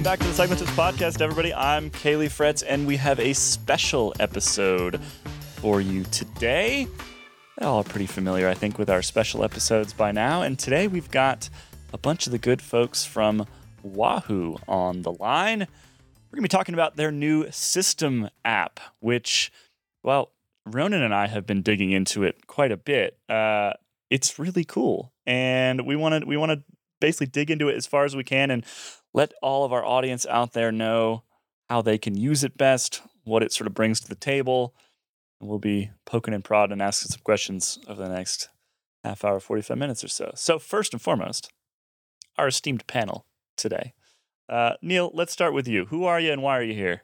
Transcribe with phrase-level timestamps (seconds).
[0.00, 1.52] welcome back to the Cycling Tips Podcast, everybody.
[1.52, 4.98] I'm Caley Fretz, and we have a special episode
[5.56, 6.88] for you today.
[7.58, 10.40] They're all pretty familiar, I think, with our special episodes by now.
[10.40, 11.50] And today we've got
[11.92, 13.46] a bunch of the good folks from
[13.82, 15.58] Wahoo on the line.
[15.58, 19.52] We're going to be talking about their new system app, which,
[20.02, 20.32] well,
[20.64, 23.18] Ronan and I have been digging into it quite a bit.
[23.28, 23.74] Uh,
[24.08, 26.62] it's really cool, and we want to we want to
[27.00, 28.64] basically dig into it as far as we can and
[29.12, 31.24] let all of our audience out there know
[31.68, 34.74] how they can use it best, what it sort of brings to the table.
[35.40, 38.48] And we'll be poking and prodding and asking some questions over the next
[39.04, 40.32] half hour, 45 minutes or so.
[40.34, 41.52] So, first and foremost,
[42.36, 43.26] our esteemed panel
[43.56, 43.94] today.
[44.48, 45.86] Uh, Neil, let's start with you.
[45.86, 47.02] Who are you and why are you here?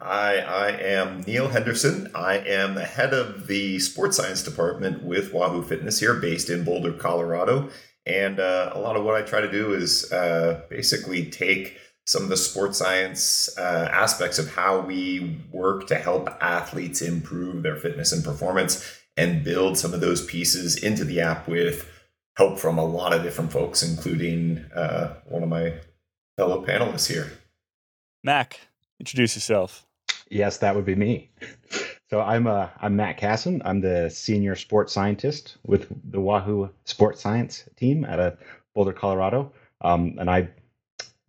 [0.00, 2.10] Hi, I am Neil Henderson.
[2.12, 6.64] I am the head of the sports science department with Wahoo Fitness here, based in
[6.64, 7.68] Boulder, Colorado.
[8.06, 12.24] And uh, a lot of what I try to do is uh, basically take some
[12.24, 17.76] of the sports science uh, aspects of how we work to help athletes improve their
[17.76, 21.88] fitness and performance and build some of those pieces into the app with
[22.36, 25.74] help from a lot of different folks, including uh, one of my
[26.36, 27.30] fellow panelists here.
[28.24, 28.60] Mac,
[28.98, 29.86] introduce yourself.
[30.30, 31.30] Yes, that would be me.
[32.12, 33.62] So I'm uh, I'm Mac Cassin.
[33.64, 38.36] I'm the senior sports scientist with the Wahoo Sports Science team at a
[38.74, 40.50] Boulder, Colorado, um, and I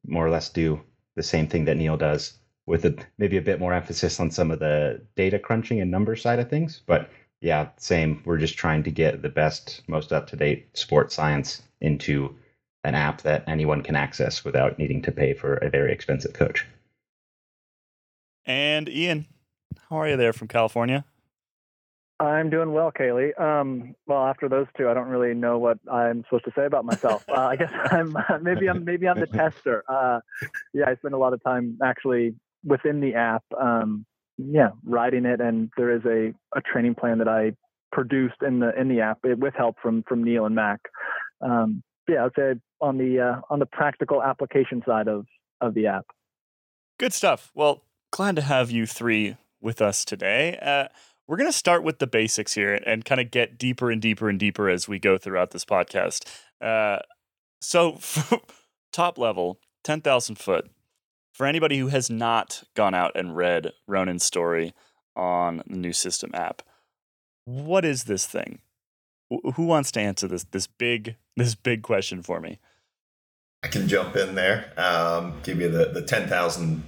[0.05, 0.81] more or less do
[1.15, 2.33] the same thing that Neil does,
[2.65, 6.17] with a, maybe a bit more emphasis on some of the data crunching and number
[6.17, 6.81] side of things.
[6.85, 8.21] But yeah, same.
[8.25, 12.35] We're just trying to get the best, most up to date sports science into
[12.83, 16.67] an app that anyone can access without needing to pay for a very expensive coach.
[18.45, 19.27] And Ian,
[19.89, 21.05] how are you there from California?
[22.19, 23.33] I'm doing well, Caley.
[23.33, 26.85] Um, well, after those two, I don't really know what I'm supposed to say about
[26.85, 27.25] myself.
[27.27, 29.83] Uh, I guess I'm maybe I'm maybe I'm the tester.
[29.87, 30.19] Uh,
[30.73, 33.43] yeah, I spend a lot of time actually within the app.
[33.59, 34.05] Um,
[34.37, 37.53] yeah, writing it, and there is a, a training plan that I
[37.91, 40.79] produced in the in the app with help from from Neil and Mac.
[41.41, 45.25] Um, yeah, I'd say on the uh, on the practical application side of
[45.61, 46.05] of the app.
[46.99, 47.51] Good stuff.
[47.53, 50.57] Well, glad to have you three with us today.
[50.61, 50.87] Uh,
[51.27, 54.29] we're going to start with the basics here and kind of get deeper and deeper
[54.29, 56.27] and deeper as we go throughout this podcast.
[56.61, 56.99] Uh,
[57.61, 57.99] so,
[58.91, 60.69] top level, 10,000 foot.
[61.33, 64.73] For anybody who has not gone out and read Ronan's story
[65.15, 66.61] on the new system app,
[67.45, 68.59] what is this thing?
[69.55, 72.59] Who wants to answer this this big this big question for me?
[73.63, 74.71] I can jump in there.
[74.77, 76.83] Um, give you the the ten thousand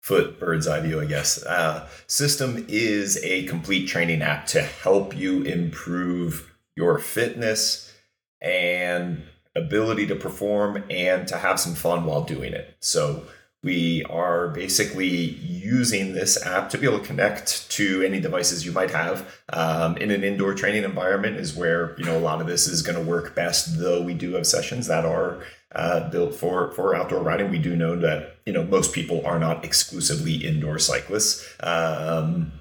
[0.00, 1.44] foot bird's eye view, I guess.
[1.44, 7.92] Uh, System is a complete training app to help you improve your fitness
[8.40, 9.22] and
[9.54, 12.76] ability to perform and to have some fun while doing it.
[12.80, 13.24] So
[13.62, 18.72] we are basically using this app to be able to connect to any devices you
[18.72, 22.46] might have um, in an indoor training environment is where you know a lot of
[22.46, 25.44] this is going to work best though we do have sessions that are
[25.74, 27.50] uh, built for for outdoor riding.
[27.50, 32.52] We do know that you know most people are not exclusively indoor cyclists um,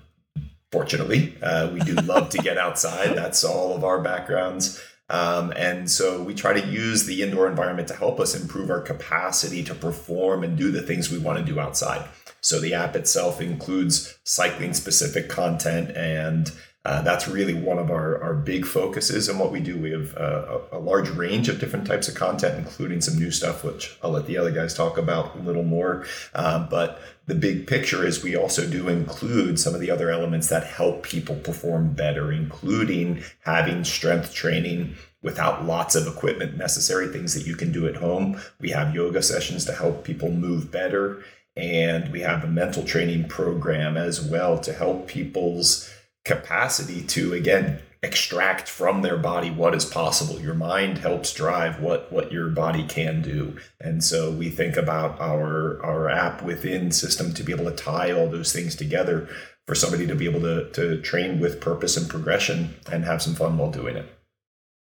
[0.71, 1.35] fortunately.
[1.41, 3.15] Uh, we do love to get outside.
[3.15, 4.81] That's all of our backgrounds.
[5.09, 8.81] Um, and so we try to use the indoor environment to help us improve our
[8.81, 12.07] capacity to perform and do the things we want to do outside.
[12.41, 16.51] So the app itself includes cycling specific content and
[16.89, 19.77] uh, that's really one of our, our big focuses and what we do.
[19.77, 23.29] We have uh, a, a, large range of different types of content, including some new
[23.29, 26.07] stuff, which I'll let the other guys talk about a little more.
[26.33, 30.49] Um, but the big picture is we also do include some of the other elements
[30.49, 37.35] that help people perform better, including having strength training without lots of equipment necessary, things
[37.35, 38.41] that you can do at home.
[38.59, 41.23] We have yoga sessions to help people move better.
[41.55, 45.87] And we have a mental training program as well to help people's
[46.29, 50.39] capacity to, again, extract from their body what is possible.
[50.39, 53.57] Your mind helps drive what what your body can do.
[53.81, 58.11] And so we think about our our app within system to be able to tie
[58.11, 59.27] all those things together
[59.67, 63.35] for somebody to be able to to train with purpose and progression and have some
[63.35, 64.07] fun while doing it.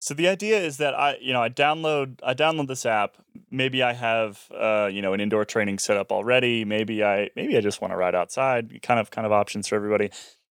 [0.00, 3.16] So the idea is that I, you know, I download I download this app.
[3.50, 6.64] Maybe I have, uh, you know, an indoor training set up already.
[6.64, 8.82] Maybe I maybe I just want to ride outside.
[8.82, 10.10] Kind of kind of options for everybody.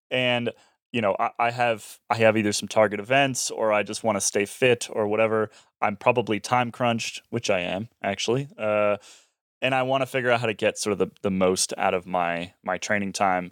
[0.09, 0.51] And
[0.95, 4.15] you know, I, I have I have either some target events or I just want
[4.15, 5.49] to stay fit or whatever.
[5.81, 8.47] I'm probably time crunched, which I am actually.
[8.57, 8.95] Uh,
[9.61, 11.93] and I want to figure out how to get sort of the, the most out
[11.93, 13.51] of my my training time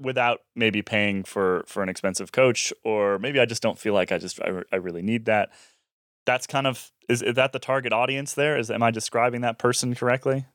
[0.00, 4.10] without maybe paying for for an expensive coach or maybe I just don't feel like
[4.10, 5.50] I just I, I really need that.
[6.24, 8.58] That's kind of is, is that the target audience there?
[8.58, 10.46] Is am I describing that person correctly?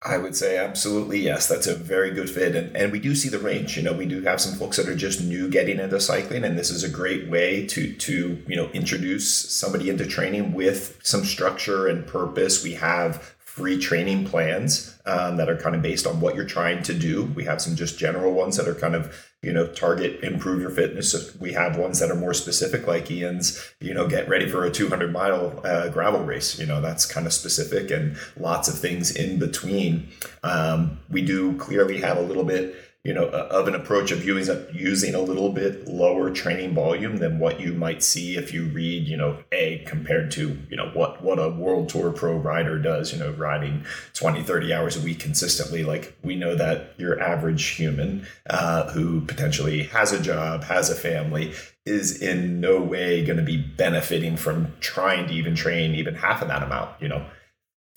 [0.00, 1.48] I would say absolutely yes.
[1.48, 2.54] That's a very good fit.
[2.54, 3.76] And, and we do see the range.
[3.76, 6.56] You know, we do have some folks that are just new getting into cycling, and
[6.56, 11.24] this is a great way to to, you know, introduce somebody into training with some
[11.24, 12.62] structure and purpose.
[12.62, 16.84] We have free training plans um, that are kind of based on what you're trying
[16.84, 17.24] to do.
[17.24, 20.70] We have some just general ones that are kind of, you know, target improve your
[20.70, 21.36] fitness.
[21.38, 24.70] We have ones that are more specific, like Ian's, you know, get ready for a
[24.70, 26.58] 200 mile uh, gravel race.
[26.58, 30.08] You know, that's kind of specific and lots of things in between.
[30.42, 32.74] Um, we do clearly have a little bit
[33.08, 37.38] you know, of an approach of using using a little bit lower training volume than
[37.38, 41.22] what you might see if you read, you know, a compared to, you know, what
[41.22, 43.82] what a world tour pro rider does, you know, riding
[44.12, 45.84] 20, 30 hours a week consistently.
[45.84, 50.94] Like we know that your average human uh, who potentially has a job, has a
[50.94, 51.54] family,
[51.86, 56.42] is in no way going to be benefiting from trying to even train even half
[56.42, 57.24] of that amount, you know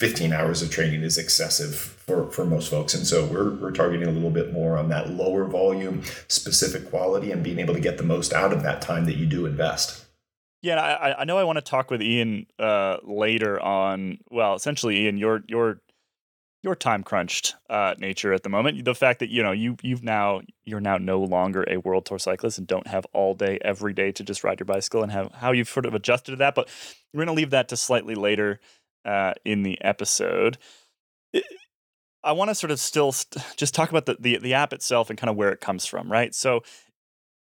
[0.01, 2.95] 15 hours of training is excessive for, for most folks.
[2.95, 7.31] And so we're, we're targeting a little bit more on that lower volume, specific quality,
[7.31, 10.07] and being able to get the most out of that time that you do invest.
[10.63, 14.17] Yeah, I, I know I want to talk with Ian uh, later on.
[14.31, 15.81] Well, essentially, Ian, your your
[16.63, 18.83] your time crunched uh, nature at the moment.
[18.83, 22.17] The fact that you know you you've now you're now no longer a world tour
[22.17, 25.31] cyclist and don't have all day every day to just ride your bicycle and have
[25.31, 26.55] how you've sort of adjusted to that.
[26.55, 26.69] But
[27.13, 28.59] we're going to leave that to slightly later
[29.05, 30.57] uh, in the episode.
[32.23, 35.09] I want to sort of still st- just talk about the, the the app itself
[35.09, 36.33] and kind of where it comes from, right?
[36.33, 36.61] So,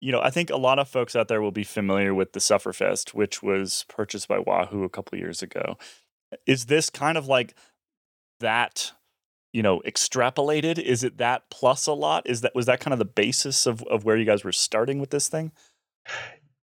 [0.00, 2.40] you know, I think a lot of folks out there will be familiar with the
[2.40, 5.76] Sufferfest, which was purchased by Wahoo a couple years ago.
[6.46, 7.54] Is this kind of like
[8.40, 8.92] that?
[9.52, 10.78] You know, extrapolated?
[10.78, 12.26] Is it that plus a lot?
[12.26, 14.98] Is that was that kind of the basis of of where you guys were starting
[14.98, 15.52] with this thing?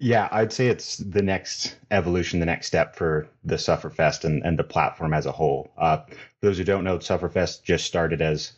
[0.04, 4.58] Yeah, I'd say it's the next evolution, the next step for the Sufferfest and, and
[4.58, 5.72] the platform as a whole.
[5.78, 8.54] Uh, for those who don't know, Sufferfest just started as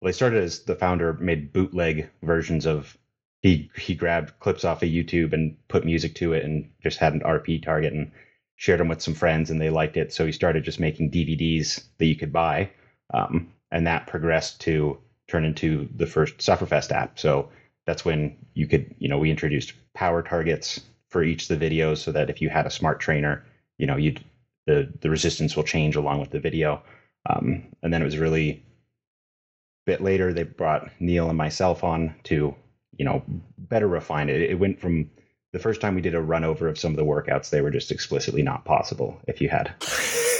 [0.00, 0.08] well.
[0.08, 2.96] They started as the founder made bootleg versions of
[3.42, 7.12] he he grabbed clips off of YouTube and put music to it and just had
[7.12, 8.10] an RP target and
[8.56, 10.14] shared them with some friends and they liked it.
[10.14, 12.70] So he started just making DVDs that you could buy,
[13.12, 14.96] um, and that progressed to
[15.28, 17.18] turn into the first Sufferfest app.
[17.18, 17.50] So
[17.86, 21.98] that's when you could, you know, we introduced power targets for each of the videos
[21.98, 23.44] so that if you had a smart trainer,
[23.78, 24.22] you know, you'd
[24.66, 26.82] the the resistance will change along with the video.
[27.28, 32.14] Um, and then it was really a bit later they brought Neil and myself on
[32.24, 32.54] to,
[32.96, 33.22] you know,
[33.58, 34.42] better refine it.
[34.42, 35.10] It went from
[35.52, 37.70] the first time we did a run over of some of the workouts, they were
[37.70, 39.74] just explicitly not possible if you had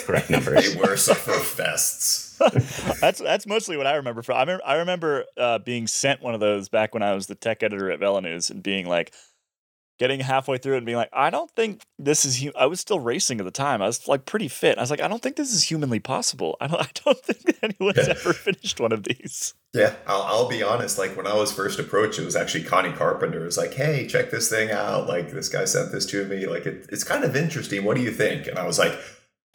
[0.05, 0.75] correct numbers.
[0.75, 2.37] they were suffer fests.
[3.00, 4.37] that's that's mostly what I remember from.
[4.37, 7.35] I remember, I remember uh, being sent one of those back when I was the
[7.35, 9.14] tech editor at VeloNews and being like,
[9.98, 12.43] getting halfway through it and being like, I don't think this is.
[12.43, 12.52] Hu-.
[12.56, 13.82] I was still racing at the time.
[13.82, 14.78] I was like pretty fit.
[14.78, 16.56] I was like, I don't think this is humanly possible.
[16.60, 16.81] I don't.
[16.87, 19.54] I don't think anyone's ever finished one of these.
[19.72, 20.98] Yeah, I'll, I'll, be honest.
[20.98, 23.43] Like when I was first approached, it was actually Connie Carpenter.
[23.43, 25.06] It was like, Hey, check this thing out.
[25.06, 26.46] Like this guy sent this to me.
[26.46, 27.84] Like it, it's kind of interesting.
[27.84, 28.46] What do you think?
[28.46, 28.93] And I was like,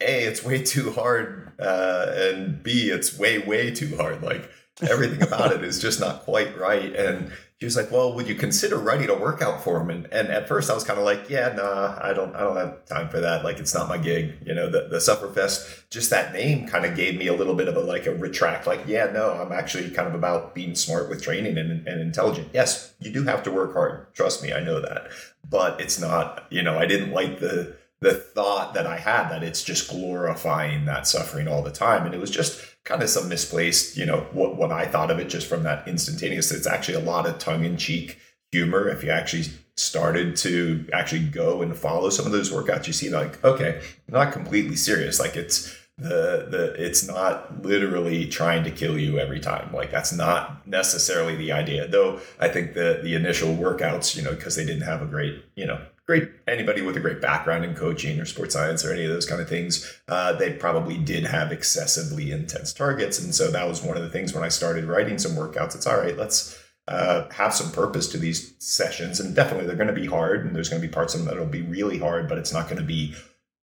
[0.00, 4.22] A, it's way too hard, uh, and B, it's way way too hard.
[4.22, 4.50] Like
[4.80, 6.94] everything about it is just not quite right.
[6.94, 10.26] And he was like, "Well, would you consider writing a workout for him?" And, and
[10.30, 13.08] at first, I was kind of like, "Yeah, nah, I don't, I don't have time
[13.08, 13.44] for that.
[13.44, 16.96] Like, it's not my gig." You know, the the Sufferfest, just that name kind of
[16.96, 18.66] gave me a little bit of a like a retract.
[18.66, 22.48] Like, yeah, no, I'm actually kind of about being smart with training and, and intelligent.
[22.52, 24.12] Yes, you do have to work hard.
[24.12, 25.06] Trust me, I know that.
[25.48, 26.44] But it's not.
[26.50, 30.86] You know, I didn't like the the thought that I had that it's just glorifying
[30.86, 34.26] that suffering all the time, and it was just kind of some misplaced, you know,
[34.32, 36.50] what, what I thought of it just from that instantaneous.
[36.50, 38.18] It's actually a lot of tongue in cheek
[38.50, 38.88] humor.
[38.88, 39.44] If you actually
[39.76, 44.32] started to actually go and follow some of those workouts, you see like, okay, not
[44.32, 45.20] completely serious.
[45.20, 49.72] Like it's the the it's not literally trying to kill you every time.
[49.72, 51.86] Like that's not necessarily the idea.
[51.86, 55.44] Though I think the the initial workouts, you know, because they didn't have a great,
[55.54, 59.04] you know, great anybody with a great background in coaching or sports science or any
[59.04, 63.20] of those kind of things uh, they probably did have excessively intense targets.
[63.22, 65.86] And so that was one of the things when i started writing some workouts it's
[65.86, 69.20] all right let's uh, have some purpose to these sessions.
[69.20, 71.28] And definitely they're going to be hard and there's going to be parts of them
[71.28, 73.14] that'll be really hard but it's not going to be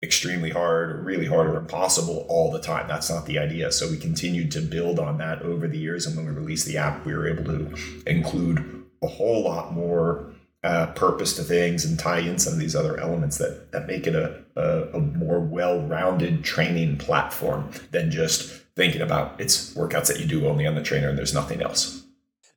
[0.03, 2.87] extremely hard or really hard or impossible all the time.
[2.87, 3.73] That's not the idea.
[3.73, 6.07] So we continued to build on that over the years.
[6.07, 10.35] And when we released the app we were able to include a whole lot more
[10.67, 14.05] uh, purpose to things and tie in some of these other elements that that make
[14.07, 20.19] it a, a, a more well-rounded training platform than just thinking about it's workouts that
[20.19, 22.03] you do only on the trainer and there's nothing else.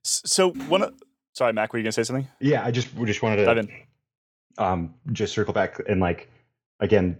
[0.02, 0.92] So one,
[1.34, 2.26] sorry, Mac, were you gonna say something?
[2.40, 3.68] Yeah, I just we just wanted to
[4.58, 6.28] um, just circle back and like
[6.80, 7.16] again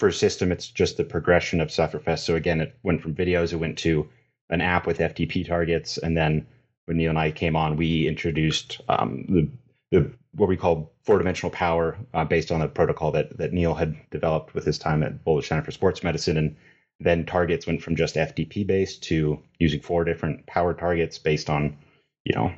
[0.00, 2.24] for system, it's just the progression of Sufferfest.
[2.24, 4.08] So again, it went from videos, it went to
[4.50, 6.46] an app with FTP targets, and then
[6.86, 9.48] when Neil and I came on, we introduced um, the
[9.90, 13.74] the what we call four dimensional power uh, based on a protocol that that Neil
[13.74, 16.56] had developed with his time at Boulder Center for Sports Medicine, and
[17.00, 21.76] then targets went from just FTP based to using four different power targets based on
[22.24, 22.52] you know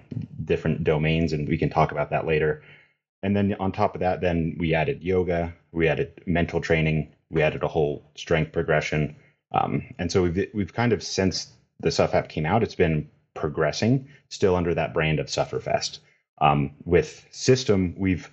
[0.45, 2.62] different domains, and we can talk about that later.
[3.23, 7.42] And then on top of that, then we added yoga, we added mental training, we
[7.42, 9.16] added a whole strength progression,
[9.52, 13.09] um, and so we've we've kind of since the Suff app came out, it's been
[13.35, 15.99] progressing, still under that brand of Sufferfest.
[16.38, 18.31] Um, with System, we've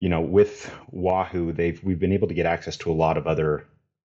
[0.00, 3.26] you know with Wahoo, they've we've been able to get access to a lot of
[3.26, 3.66] other,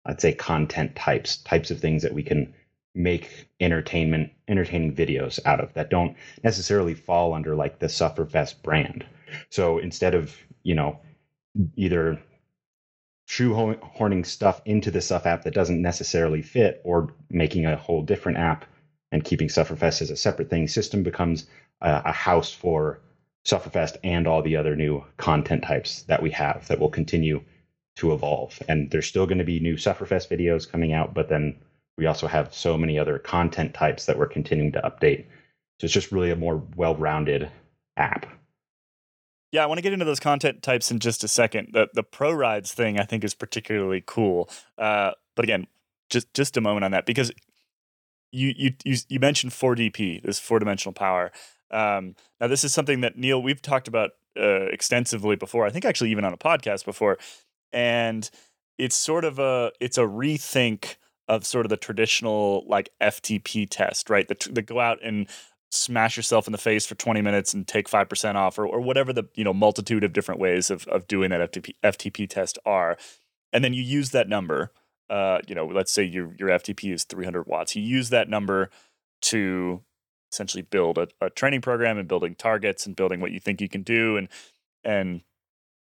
[0.04, 2.52] I'd say, content types, types of things that we can
[2.94, 9.04] make entertainment entertaining videos out of that don't necessarily fall under like the Sufferfest brand.
[9.50, 10.98] So instead of you know
[11.76, 12.18] either
[13.28, 18.38] shoehorning stuff into the Suff app that doesn't necessarily fit, or making a whole different
[18.38, 18.64] app
[19.16, 21.46] and keeping Sufferfest as a separate thing, System becomes
[21.80, 23.00] a, a house for
[23.46, 27.42] Sufferfest and all the other new content types that we have that will continue
[27.96, 28.62] to evolve.
[28.68, 31.56] And there's still going to be new Sufferfest videos coming out, but then
[31.96, 35.24] we also have so many other content types that we're continuing to update.
[35.80, 37.50] So it's just really a more well-rounded
[37.96, 38.26] app.
[39.50, 41.70] Yeah, I want to get into those content types in just a second.
[41.72, 44.50] The the pro rides thing I think is particularly cool.
[44.76, 45.66] Uh, but again,
[46.10, 47.32] just just a moment on that because
[48.32, 51.32] you you you, you mentioned 4DP, this four dimensional power.
[51.70, 55.66] Um, now this is something that Neil we've talked about uh, extensively before.
[55.66, 57.18] I think actually even on a podcast before,
[57.72, 58.28] and
[58.78, 60.96] it's sort of a it's a rethink
[61.28, 64.28] of sort of the traditional like FTP test, right?
[64.28, 65.28] That the go out and
[65.70, 69.12] smash yourself in the face for 20 minutes and take 5% off or, or whatever
[69.12, 72.96] the you know multitude of different ways of, of doing that FTP, FTP test are
[73.52, 74.70] and then you use that number
[75.10, 78.70] uh, you know let's say your, your FTP is 300 watts you use that number
[79.22, 79.82] to
[80.32, 83.68] essentially build a, a training program and building targets and building what you think you
[83.68, 84.28] can do and
[84.84, 85.22] and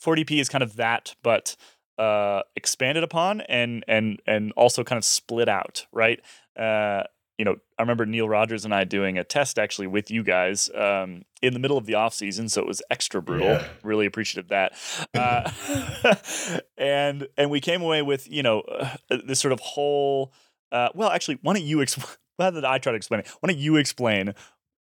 [0.02, 1.56] 4DP is kind of that but
[1.98, 6.20] uh, expanded upon and and and also kind of split out right?
[6.58, 7.04] Uh,
[7.42, 10.70] you know, I remember Neil Rogers and I doing a test actually with you guys
[10.76, 13.48] um, in the middle of the off season, so it was extra brutal.
[13.48, 13.66] Yeah.
[13.82, 14.72] Really appreciative of that.
[15.12, 15.50] Uh,
[16.78, 18.96] and and we came away with you know uh,
[19.26, 20.32] this sort of whole.
[20.70, 22.06] Uh, well, actually, why don't you explain?
[22.38, 24.34] Rather than I try to explain it, why don't you explain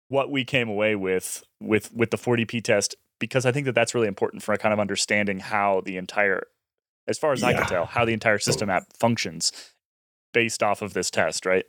[0.07, 2.95] what we came away with with with the 4DP test?
[3.19, 6.47] Because I think that that's really important for kind of understanding how the entire,
[7.05, 7.47] as far as yeah.
[7.47, 9.51] I can tell, how the entire system app functions
[10.33, 11.65] based off of this test, right?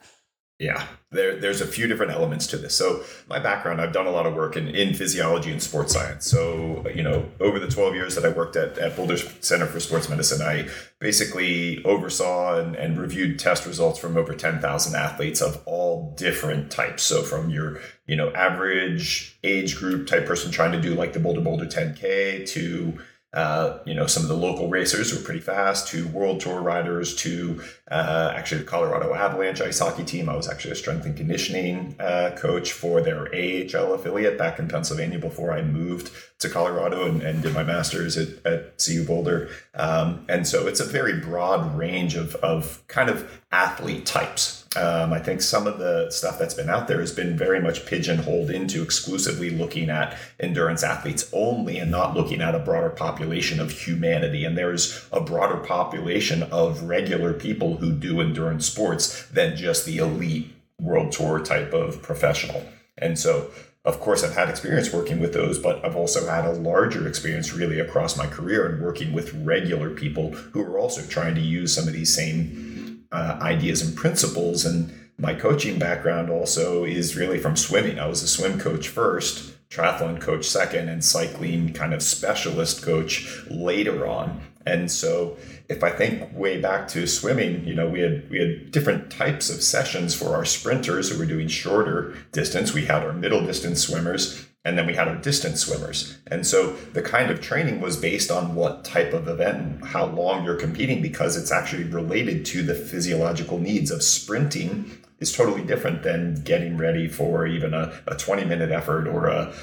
[0.59, 2.75] Yeah, there, there's a few different elements to this.
[2.75, 6.25] So, my background, I've done a lot of work in, in physiology and sports science.
[6.25, 9.81] So, you know, over the 12 years that I worked at, at Boulder Center for
[9.81, 15.63] Sports Medicine, I basically oversaw and, and reviewed test results from over 10,000 athletes of
[15.67, 17.03] all different types.
[17.03, 21.21] So, from your, you know, average age group type person trying to do like the
[21.21, 22.99] Bolder Boulder 10K to
[23.37, 26.63] uh, you know, some of the local racers who are pretty fast, to world tour
[26.63, 30.31] riders, to uh, actually the Colorado Avalanche ice hockey team.
[30.31, 34.69] I was actually a strength and conditioning uh, coach for their AHL affiliate back in
[34.69, 39.51] Pennsylvania before I moved to Colorado and, and did my master's at, at CU Boulder.
[39.75, 44.56] Um, and so it's a very broad range of, of kind of athlete types.
[44.77, 47.87] Um, I think some of the stuff that's been out there has been very much
[47.87, 53.59] pigeonholed into exclusively looking at endurance athletes only and not looking at a broader population
[53.59, 54.45] of humanity.
[54.45, 59.99] And there's a broader population of regular people who do endurance sports than just the
[59.99, 62.63] elite world tour type of professional.
[62.99, 63.51] And so,
[63.85, 67.53] of course, I've had experience working with those, but I've also had a larger experience
[67.53, 71.75] really across my career and working with regular people who are also trying to use
[71.75, 72.66] some of these same
[73.13, 74.65] uh, ideas and principles.
[74.65, 77.99] And my coaching background also is really from swimming.
[77.99, 83.43] I was a swim coach first, triathlon coach second, and cycling kind of specialist coach
[83.51, 84.43] later on.
[84.67, 85.37] And so
[85.69, 89.49] if I think way back to swimming, you know, we had we had different types
[89.49, 92.75] of sessions for our sprinters who were doing shorter distance.
[92.75, 96.19] We had our middle distance swimmers and then we had our distance swimmers.
[96.27, 100.07] And so the kind of training was based on what type of event, and how
[100.07, 105.63] long you're competing, because it's actually related to the physiological needs of sprinting is totally
[105.63, 109.55] different than getting ready for even a, a 20 minute effort or a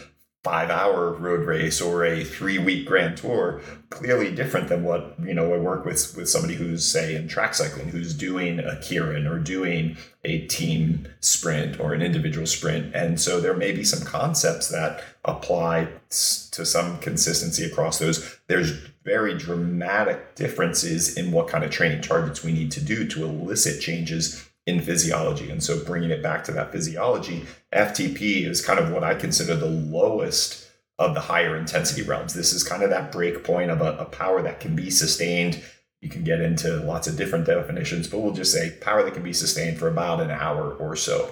[0.43, 5.33] five hour road race or a three week grand tour clearly different than what you
[5.33, 9.29] know i work with with somebody who's say in track cycling who's doing a keirin
[9.29, 9.95] or doing
[10.25, 12.95] a team sprint or an individual sprint.
[12.95, 18.39] And so there may be some concepts that apply to some consistency across those.
[18.47, 18.71] There's
[19.03, 23.81] very dramatic differences in what kind of training targets we need to do to elicit
[23.81, 25.49] changes in physiology.
[25.49, 29.55] And so bringing it back to that physiology, FTP is kind of what I consider
[29.55, 32.33] the lowest of the higher intensity realms.
[32.33, 35.61] This is kind of that break point of a, a power that can be sustained.
[36.01, 39.23] You can get into lots of different definitions, but we'll just say power that can
[39.23, 41.31] be sustained for about an hour or so.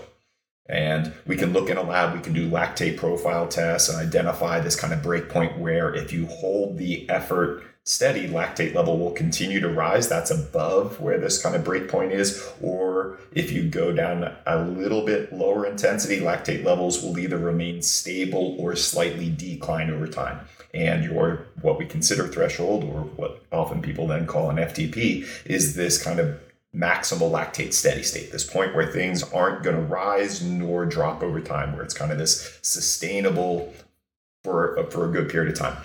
[0.68, 4.60] And we can look in a lab, we can do lactate profile tests and identify
[4.60, 9.60] this kind of breakpoint where if you hold the effort steady, lactate level will continue
[9.60, 10.08] to rise.
[10.08, 12.48] That's above where this kind of breakpoint is.
[12.62, 17.82] Or if you go down a little bit lower intensity, lactate levels will either remain
[17.82, 20.40] stable or slightly decline over time.
[20.74, 25.76] And your what we consider threshold, or what often people then call an FTP, is
[25.76, 26.40] this kind of
[26.74, 31.42] maximal lactate steady state, this point where things aren't going to rise nor drop over
[31.42, 33.74] time, where it's kind of this sustainable
[34.46, 35.76] for, for a good period of time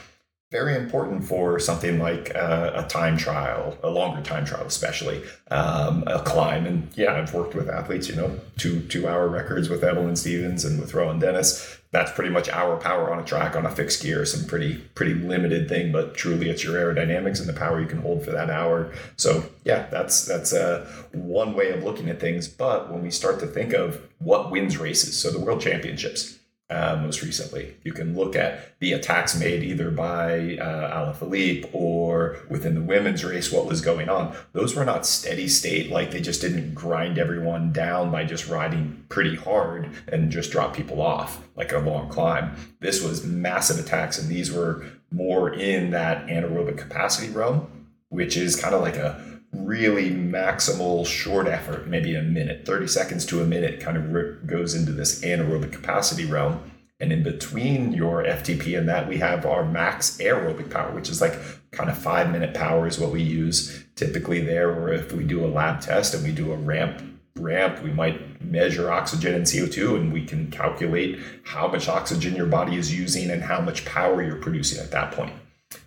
[0.53, 6.05] very important for something like uh, a time trial, a longer time trial, especially um,
[6.07, 6.67] a climb.
[6.67, 10.65] And yeah, I've worked with athletes, you know, two two hour records with Evelyn Stevens
[10.65, 11.79] and with Rohan Dennis.
[11.91, 14.25] That's pretty much hour power on a track on a fixed gear.
[14.25, 18.03] Some pretty pretty limited thing, but truly it's your aerodynamics and the power you can
[18.03, 18.93] hold for that hour.
[19.17, 22.47] So yeah, that's that's uh, one way of looking at things.
[22.47, 26.99] But when we start to think of what wins races, so the World Championships uh,
[27.01, 27.77] most recently.
[27.85, 33.25] You can look at the attacks made either by uh, Alaphilippe or within the women's
[33.25, 34.35] race, what was going on.
[34.53, 39.05] Those were not steady state, like they just didn't grind everyone down by just riding
[39.09, 42.57] pretty hard and just drop people off like a long climb.
[42.81, 48.57] This was massive attacks, and these were more in that anaerobic capacity realm, which is
[48.57, 53.47] kind of like a really maximal short effort, maybe a minute, 30 seconds to a
[53.47, 56.61] minute, kind of goes into this anaerobic capacity realm.
[56.99, 61.21] And in between your FTP and that, we have our max aerobic power, which is
[61.21, 61.39] like
[61.71, 64.71] kind of five minute power is what we use typically there.
[64.71, 67.03] Or if we do a lab test and we do a ramp
[67.39, 72.47] ramp, we might measure oxygen and CO2 and we can calculate how much oxygen your
[72.47, 75.33] body is using and how much power you're producing at that point.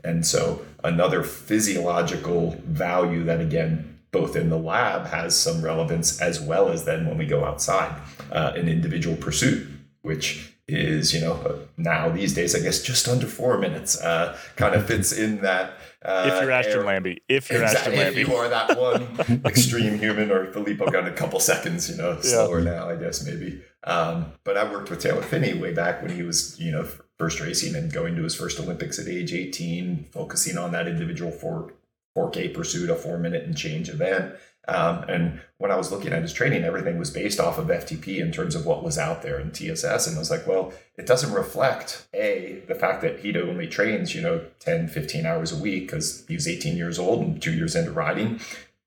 [0.04, 6.42] And so another physiological value that again both in the lab has some relevance as
[6.42, 9.68] well as then when we go outside uh, an individual pursuit
[10.02, 14.76] which is you know now these days i guess just under four minutes uh, kind
[14.76, 18.28] of fits in that uh, if you're Ashton Lambie, if you're exactly, Ashton Lambie, if
[18.30, 22.60] you are that one extreme human, or Filippo got a couple seconds, you know, slower
[22.60, 22.72] yeah.
[22.72, 23.62] now, I guess maybe.
[23.84, 26.88] Um, but I worked with Taylor Phinney way back when he was, you know,
[27.20, 31.32] first racing and going to his first Olympics at age 18, focusing on that individual
[31.32, 31.74] 4,
[32.18, 34.36] 4K pursuit, a four minute and change event.
[34.68, 38.20] Um, and when I was looking at his training, everything was based off of FTP
[38.20, 40.08] in terms of what was out there in TSS.
[40.08, 44.14] And I was like, well, it doesn't reflect A, the fact that he only trains,
[44.14, 47.54] you know, 10, 15 hours a week because he was 18 years old and two
[47.54, 48.40] years into riding,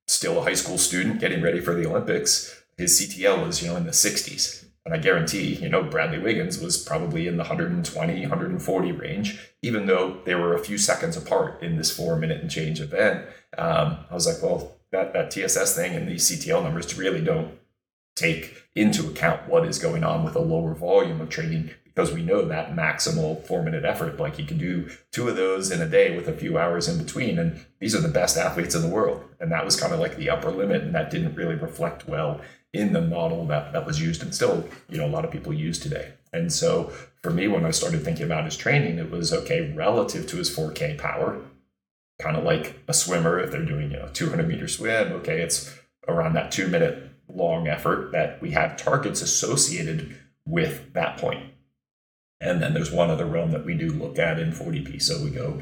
[0.07, 2.63] still a high school student getting ready for the Olympics.
[2.79, 4.62] His CTL was, you know, in the 60s.
[4.85, 9.87] And I guarantee, you know, Bradley Wiggins was probably in the 120, 140 range, even
[9.87, 13.25] though they were a few seconds apart in this four minute and change event.
[13.57, 17.59] Um, I was like, well, that, that TSS thing and these CTL numbers really don't
[18.17, 22.23] take into account what is going on with a lower volume of training because we
[22.23, 25.89] know that maximal four minute effort, like you can do two of those in a
[25.89, 27.39] day with a few hours in between.
[27.39, 29.23] And these are the best athletes in the world.
[29.41, 30.83] And that was kind of like the upper limit.
[30.83, 32.41] And that didn't really reflect well
[32.73, 35.53] in the model that, that was used and still, you know, a lot of people
[35.53, 36.15] use today.
[36.33, 36.91] And so
[37.23, 40.55] for me, when I started thinking about his training, it was okay, relative to his
[40.55, 41.43] 4K power,
[42.21, 45.75] kind of like a swimmer, if they're doing, you know, 200 meter swim, okay, it's
[46.09, 51.53] around that two minute long effort that we have targets associated with that point.
[52.41, 55.01] And then there's one other realm that we do look at in 4DP.
[55.01, 55.61] So we go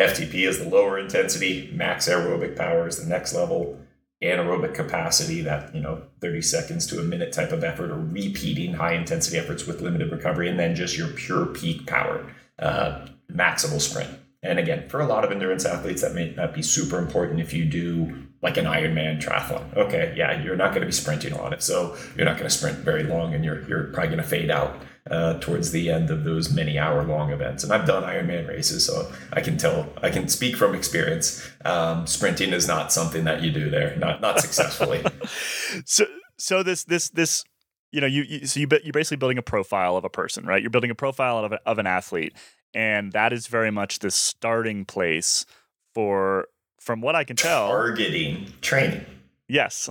[0.00, 3.78] FTP is the lower intensity, max aerobic power is the next level,
[4.22, 8.74] anaerobic capacity, that, you know, 30 seconds to a minute type of effort, or repeating
[8.74, 13.80] high intensity efforts with limited recovery, and then just your pure peak power, uh, maximal
[13.80, 14.10] sprint.
[14.42, 17.52] And again, for a lot of endurance athletes, that may not be super important if
[17.52, 19.76] you do like an Ironman triathlon.
[19.76, 22.54] Okay, yeah, you're not going to be sprinting on it, so you're not going to
[22.54, 26.10] sprint very long, and you're you're probably going to fade out uh, towards the end
[26.10, 27.62] of those many hour long events.
[27.62, 31.48] And I've done Ironman races, so I can tell, I can speak from experience.
[31.64, 35.04] Um, sprinting is not something that you do there, not not successfully.
[35.84, 36.06] so
[36.38, 37.44] so this this this
[37.92, 40.60] you know you, you so you you're basically building a profile of a person, right?
[40.60, 42.34] You're building a profile of a, of an athlete
[42.74, 45.46] and that is very much the starting place
[45.94, 46.46] for
[46.80, 49.04] from what I can tell targeting training.
[49.48, 49.88] Yes.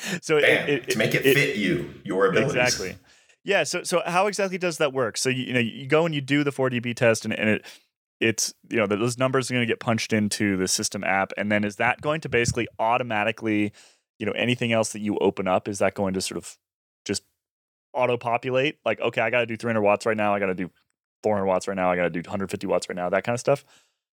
[0.20, 2.56] so Bam, it, it, to make it, it, fit you, your abilities.
[2.56, 2.96] Exactly.
[3.46, 3.64] Yeah.
[3.64, 5.16] So so how exactly does that work?
[5.16, 7.66] So you, you know you go and you do the 4DP test and, and it
[8.20, 11.50] it's you know those numbers are going to get punched into the system app and
[11.50, 13.72] then is that going to basically automatically
[14.18, 16.56] you know, anything else that you open up, is that going to sort of
[17.04, 17.22] just
[17.92, 18.78] auto populate?
[18.84, 20.34] Like, okay, I got to do 300 watts right now.
[20.34, 20.70] I got to do
[21.22, 21.90] 400 watts right now.
[21.90, 23.10] I got to do 150 watts right now.
[23.10, 23.64] That kind of stuff.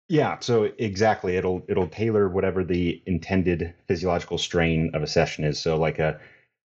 [0.10, 5.60] Yeah, so exactly, it'll it'll tailor whatever the intended physiological strain of a session is.
[5.60, 6.18] So like a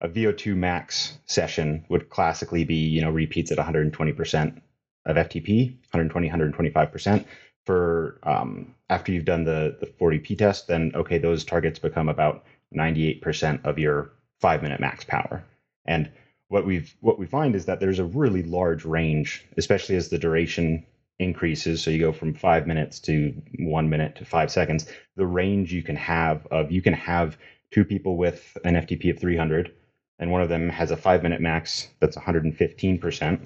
[0.02, 4.62] a VO2 max session would classically be, you know, repeats at 120%
[5.06, 7.26] of FTP, 120, 125%.
[7.66, 12.46] For um, after you've done the the 4DP test, then okay, those targets become about
[12.76, 15.44] 98% of your five minute max power.
[15.86, 16.10] And
[16.48, 20.18] what we've what we find is that there's a really large range, especially as the
[20.18, 20.86] duration
[21.20, 21.84] increases.
[21.84, 24.88] So you go from five minutes to one minute to five seconds.
[25.16, 27.38] The range you can have of you can have
[27.72, 29.72] two people with an FTP of 300,
[30.20, 33.40] and one of them has a five minute max that's 115%.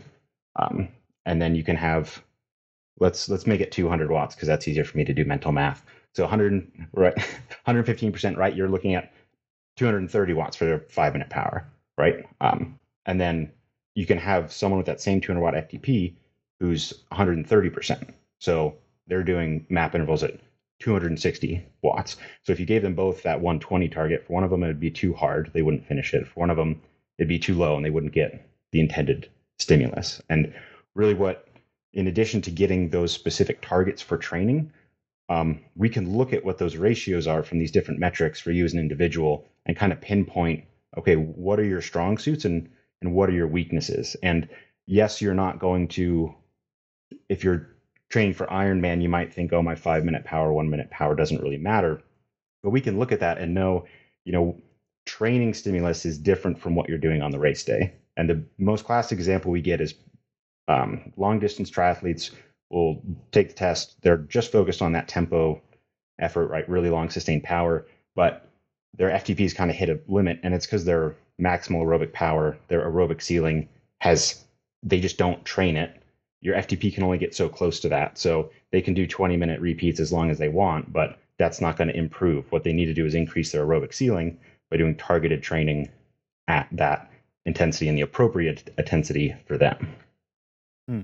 [0.56, 0.90] Um,
[1.26, 2.22] and then you can have
[3.00, 5.86] let's let's make it 200 watts because that's easier for me to do mental math.
[6.14, 7.16] So 100 right
[7.68, 8.56] 115% right.
[8.56, 9.12] You're looking at
[9.78, 11.66] 230 watts for their five minute power,
[11.98, 12.26] right?
[12.42, 13.52] Um, and then
[13.96, 16.16] you can have someone with that same 200 watt FTP
[16.60, 18.10] who's 130%.
[18.40, 18.76] So
[19.08, 20.40] they're doing map intervals at
[20.84, 22.18] 260 watts.
[22.44, 24.92] So if you gave them both that 120 target, for one of them it'd be
[24.92, 26.28] too hard, they wouldn't finish it.
[26.28, 26.82] For one of them
[27.18, 30.22] it'd be too low and they wouldn't get the intended stimulus.
[30.30, 30.54] And
[30.94, 31.48] really what
[31.94, 34.72] in addition to getting those specific targets for training,
[35.30, 38.66] um, we can look at what those ratios are from these different metrics for you
[38.66, 40.66] as an individual and kind of pinpoint
[40.98, 42.70] okay what are your strong suits and
[43.02, 44.48] and what are your weaknesses and
[44.86, 46.34] yes you're not going to
[47.30, 47.73] if you're
[48.14, 51.42] training for Ironman, you might think, oh, my five minute power, one minute power doesn't
[51.42, 52.00] really matter.
[52.62, 53.86] But we can look at that and know,
[54.24, 54.62] you know,
[55.08, 57.96] training stimulus is different from what you're doing on the race day.
[58.16, 59.96] And the most classic example we get is
[60.68, 62.30] um, long distance triathletes
[62.70, 64.00] will take the test.
[64.04, 65.60] They're just focused on that tempo
[66.20, 66.70] effort, right?
[66.70, 68.48] Really long sustained power, but
[68.96, 72.88] their FTPs kind of hit a limit, and it's because their maximal aerobic power, their
[72.88, 73.70] aerobic ceiling
[74.02, 74.46] has
[74.84, 76.03] they just don't train it
[76.44, 78.18] your FTP can only get so close to that.
[78.18, 81.78] So they can do 20 minute repeats as long as they want, but that's not
[81.78, 82.52] going to improve.
[82.52, 84.38] What they need to do is increase their aerobic ceiling
[84.70, 85.90] by doing targeted training
[86.48, 87.10] at that
[87.46, 89.96] intensity and the appropriate intensity for them.
[90.88, 91.02] Hmm.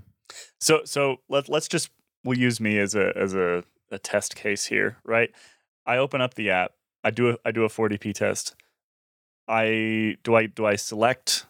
[0.59, 1.89] So so let let's just
[2.23, 5.31] we'll use me as a as a, a test case here, right?
[5.85, 6.73] I open up the app,
[7.03, 8.55] I do a I do a 4DP test.
[9.47, 11.45] I do I do I select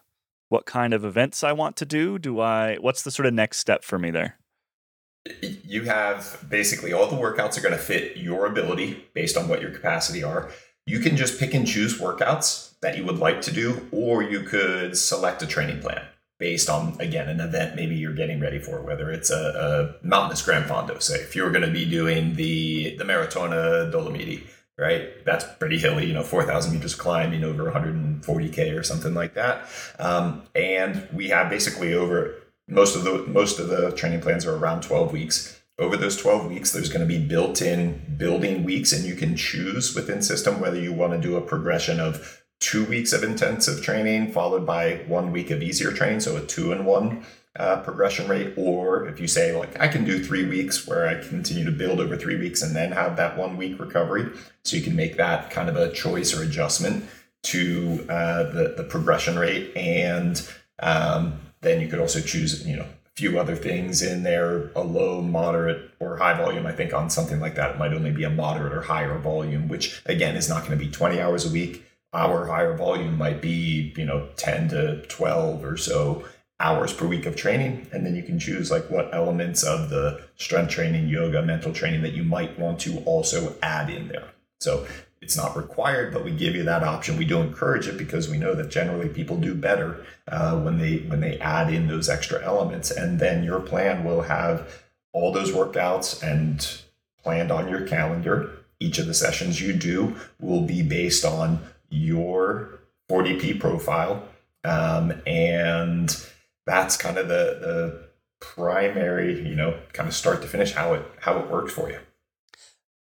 [0.50, 2.18] what kind of events I want to do?
[2.18, 4.36] Do I what's the sort of next step for me there?
[5.40, 9.62] You have basically all the workouts are going to fit your ability based on what
[9.62, 10.50] your capacity are.
[10.86, 14.40] You can just pick and choose workouts that you would like to do, or you
[14.40, 16.02] could select a training plan
[16.38, 20.42] based on again an event maybe you're getting ready for whether it's a, a mountainous
[20.42, 24.42] grand fondo say if you're going to be doing the the maratona dolomiti
[24.80, 25.24] right?
[25.24, 29.68] That's pretty hilly, you know, 4,000 meters climbing over 140K or something like that.
[29.98, 32.34] Um, and we have basically over
[32.66, 35.60] most of the, most of the training plans are around 12 weeks.
[35.78, 39.34] Over those 12 weeks, there's going to be built in building weeks, and you can
[39.34, 43.82] choose within system whether you want to do a progression of two weeks of intensive
[43.82, 46.20] training followed by one week of easier training.
[46.20, 47.24] So a two and one
[47.58, 51.14] uh, progression rate, or if you say like I can do three weeks where I
[51.26, 54.28] continue to build over three weeks and then have that one week recovery,
[54.64, 57.04] so you can make that kind of a choice or adjustment
[57.44, 60.48] to uh, the the progression rate, and
[60.80, 64.82] um, then you could also choose you know a few other things in there, a
[64.82, 66.66] low, moderate, or high volume.
[66.66, 69.66] I think on something like that, it might only be a moderate or higher volume,
[69.66, 71.84] which again is not going to be 20 hours a week.
[72.12, 76.24] Our higher volume might be you know 10 to 12 or so
[76.60, 80.22] hours per week of training and then you can choose like what elements of the
[80.36, 84.28] strength training yoga mental training that you might want to also add in there.
[84.60, 84.86] So
[85.22, 87.16] it's not required but we give you that option.
[87.16, 90.98] We do encourage it because we know that generally people do better uh, when they
[90.98, 92.90] when they add in those extra elements.
[92.90, 96.82] And then your plan will have all those workouts and
[97.22, 98.50] planned on your calendar.
[98.78, 104.22] Each of the sessions you do will be based on your 4DP profile
[104.64, 106.24] um, and
[106.66, 111.04] that's kind of the the primary, you know, kind of start to finish how it
[111.20, 111.98] how it works for you.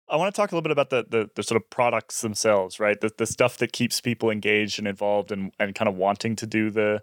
[0.08, 2.80] I want to talk a little bit about the, the, the sort of products themselves,
[2.80, 3.00] right?
[3.00, 6.46] The the stuff that keeps people engaged and involved and and kind of wanting to
[6.46, 7.02] do the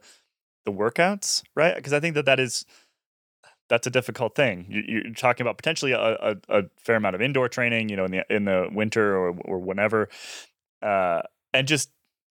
[0.64, 1.74] the workouts, right?
[1.74, 2.64] Because I think that that is
[3.68, 4.66] that's a difficult thing.
[4.68, 8.04] You, are talking about potentially a, a, a, fair amount of indoor training, you know,
[8.04, 10.08] in the in the winter or or whenever,
[10.82, 11.90] uh, and just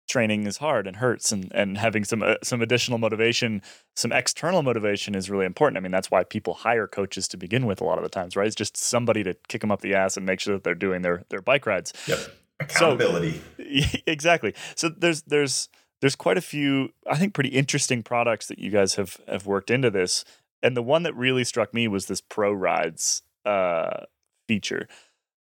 [0.08, 3.62] training is hard and hurts and and having some uh, some additional motivation
[3.96, 7.66] some external motivation is really important i mean that's why people hire coaches to begin
[7.66, 9.94] with a lot of the times right it's just somebody to kick them up the
[9.94, 12.20] ass and make sure that they're doing their their bike rides yep.
[12.60, 13.42] accountability.
[13.58, 14.54] So, exactly.
[14.76, 18.96] So there's there's there's quite a few I think pretty interesting products that you guys
[18.96, 20.24] have have worked into this.
[20.64, 24.06] And the one that really struck me was this Pro Rides uh,
[24.48, 24.88] feature,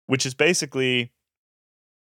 [0.07, 1.12] which is basically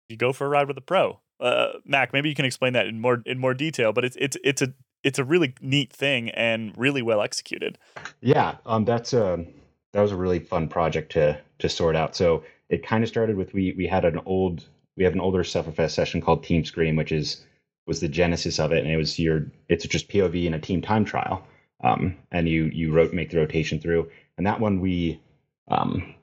[0.07, 1.19] you go for a ride with a pro.
[1.39, 3.93] Uh, Mac, maybe you can explain that in more in more detail.
[3.93, 7.77] But it's it's it's a it's a really neat thing and really well executed.
[8.21, 9.45] Yeah, um, that's a
[9.93, 12.15] that was a really fun project to to sort out.
[12.15, 14.65] So it kind of started with we we had an old
[14.97, 17.45] we have an older Sufferfest session called Team Scream, which is
[17.85, 20.81] was the genesis of it, and it was your it's just POV in a team
[20.81, 21.45] time trial,
[21.83, 25.21] um, and you you wrote make the rotation through, and that one we
[25.67, 26.15] um,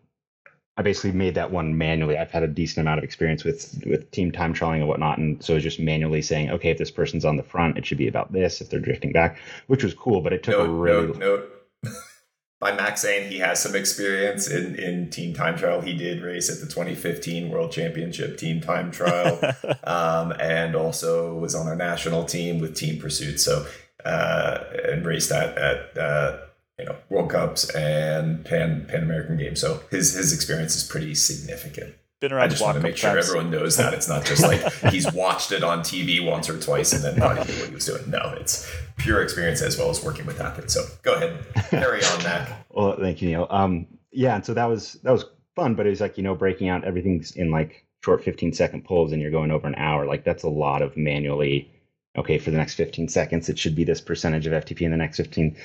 [0.77, 2.17] I basically made that one manually.
[2.17, 5.43] I've had a decent amount of experience with with team time trialing and whatnot, and
[5.43, 8.09] so it's just manually saying, okay, if this person's on the front, it should be
[8.09, 8.61] about this.
[8.61, 11.93] If they're drifting back, which was cool, but it took note, a really note, note.
[12.61, 15.81] By Max saying he has some experience in, in team time trial.
[15.81, 19.41] He did race at the 2015 World Championship team time trial,
[19.85, 23.41] um, and also was on our national team with Team Pursuit.
[23.41, 23.67] So
[24.05, 26.39] uh, and raced that at uh,
[26.79, 29.61] you know World Cups and Pan Pan American Games.
[29.61, 31.95] So his his experience is pretty significant.
[32.21, 33.29] Been around I just want to make sure times.
[33.29, 36.93] everyone knows that it's not just like he's watched it on TV once or twice
[36.93, 38.09] and then thought he knew what he was doing.
[38.09, 40.75] No, it's pure experience as well as working with athletes.
[40.75, 42.67] So go ahead, carry on, Mac.
[42.71, 43.47] well, thank you, Neil.
[43.51, 45.25] Um, yeah, and so that was that was
[45.57, 48.85] fun, but it was like you know breaking out everything's in like short 15 second
[48.85, 50.07] pulls, and you're going over an hour.
[50.07, 51.71] Like that's a lot of manually
[52.17, 54.97] okay, for the next 15 seconds, it should be this percentage of FTP in the
[54.97, 55.57] next 15.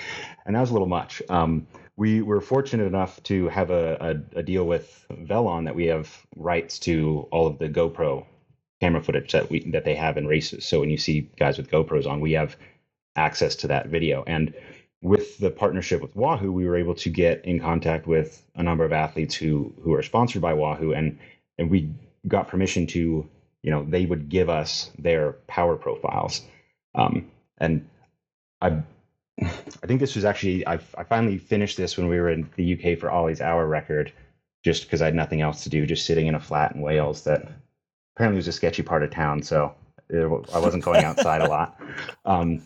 [0.45, 1.21] And that was a little much.
[1.29, 5.85] Um, we were fortunate enough to have a, a, a, deal with Velon that we
[5.87, 8.25] have rights to all of the GoPro
[8.79, 10.63] camera footage that we that they have in races.
[10.63, 12.55] So when you see guys with GoPros on, we have
[13.15, 14.23] access to that video.
[14.27, 14.53] And
[15.01, 18.85] with the partnership with Wahoo, we were able to get in contact with a number
[18.85, 21.17] of athletes who who are sponsored by Wahoo, and
[21.57, 21.89] and we
[22.27, 23.27] got permission to
[23.67, 26.41] you know they would give us their power profiles.
[26.95, 27.85] Um, and
[28.61, 28.81] i
[29.41, 32.73] i think this was actually I, I finally finished this when we were in the
[32.73, 34.11] uk for ollie's hour record
[34.63, 37.23] just because i had nothing else to do just sitting in a flat in wales
[37.25, 37.47] that
[38.15, 39.75] apparently was a sketchy part of town so
[40.13, 41.79] i wasn't going outside a lot.
[42.25, 42.61] Um,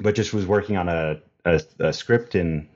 [0.00, 2.68] but just was working on a, a, a script in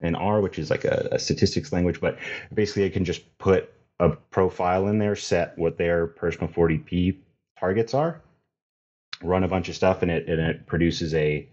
[0.00, 2.18] in r which is like a, a statistics language but
[2.54, 7.16] basically i can just put a profile in there, set what their personal 4DP
[7.58, 8.20] targets are,
[9.22, 11.46] run a bunch of stuff, and it and it produces a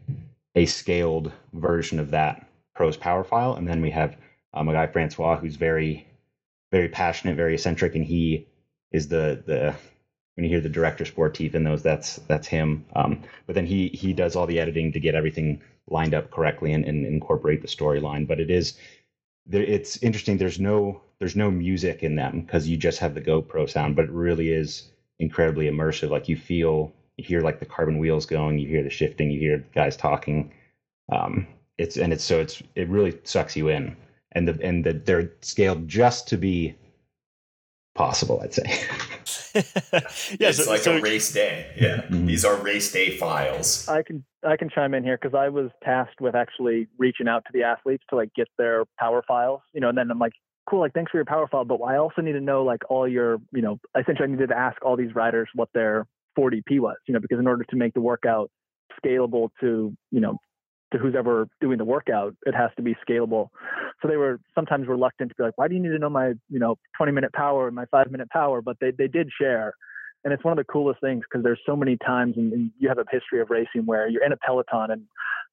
[0.56, 3.56] a scaled version of that pros power file.
[3.56, 4.18] And then we have
[4.54, 6.08] um, a guy Francois who's very
[6.72, 8.48] very passionate, very eccentric, and he
[8.92, 9.76] is the the
[10.36, 12.86] when you hear the director sportif in those, that's that's him.
[12.96, 16.74] Um, but then he he does all the editing to get everything lined up correctly
[16.74, 18.28] and, and incorporate the storyline.
[18.28, 18.78] But it is
[19.52, 20.38] it's interesting.
[20.38, 24.06] There's no there's no music in them because you just have the GoPro sound, but
[24.06, 26.10] it really is incredibly immersive.
[26.10, 29.40] Like you feel, you hear like the carbon wheels going, you hear the shifting, you
[29.40, 30.52] hear guys talking.
[31.12, 31.48] Um,
[31.78, 33.96] it's and it's so it's it really sucks you in,
[34.32, 36.76] and the and the, they're scaled just to be
[37.96, 38.40] possible.
[38.42, 38.64] I'd say.
[40.40, 41.72] yeah, it's so, like so, a race day.
[41.80, 42.26] Yeah, mm-hmm.
[42.26, 43.88] these are race day files.
[43.88, 47.44] I can I can chime in here because I was tasked with actually reaching out
[47.46, 50.34] to the athletes to like get their power files, you know, and then I'm like,
[50.70, 53.08] cool, like thanks for your power file, but I also need to know like all
[53.08, 56.98] your, you know, essentially I needed to ask all these riders what their 4DP was,
[57.08, 58.52] you know, because in order to make the workout
[59.04, 60.38] scalable to, you know,
[60.92, 63.50] to who's ever doing the workout, it has to be scalable.
[64.02, 66.34] So they were sometimes reluctant to be like, why do you need to know my,
[66.50, 68.62] you know, 20 minute power and my five minute power?
[68.62, 69.74] But they, they did share.
[70.24, 72.90] And it's one of the coolest things because there's so many times and, and, you
[72.90, 75.04] have a history of racing where you're in a peloton and,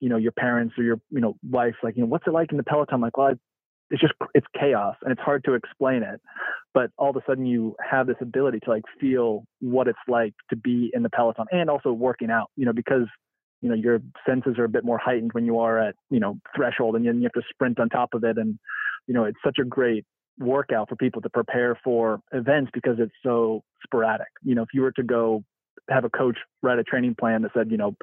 [0.01, 2.51] you know, your parents or your, you know, wife, like, you know, what's it like
[2.53, 2.94] in the peloton?
[2.94, 3.33] I'm like, well, I
[3.92, 6.20] it's just it's chaos and it's hard to explain it
[6.74, 10.35] but all of a sudden you have this ability to like feel what it's like
[10.50, 13.07] to be in the peloton and also working out you know because
[13.62, 16.37] you know your senses are a bit more heightened when you are at you know
[16.55, 18.37] threshold and you have to sprint on top of it.
[18.37, 18.59] And
[19.07, 20.05] you know it's such a great
[20.38, 24.28] workout for people to prepare for events because it's so sporadic.
[24.42, 25.44] You know if you were to go
[25.88, 27.96] have a coach write a training plan that said you know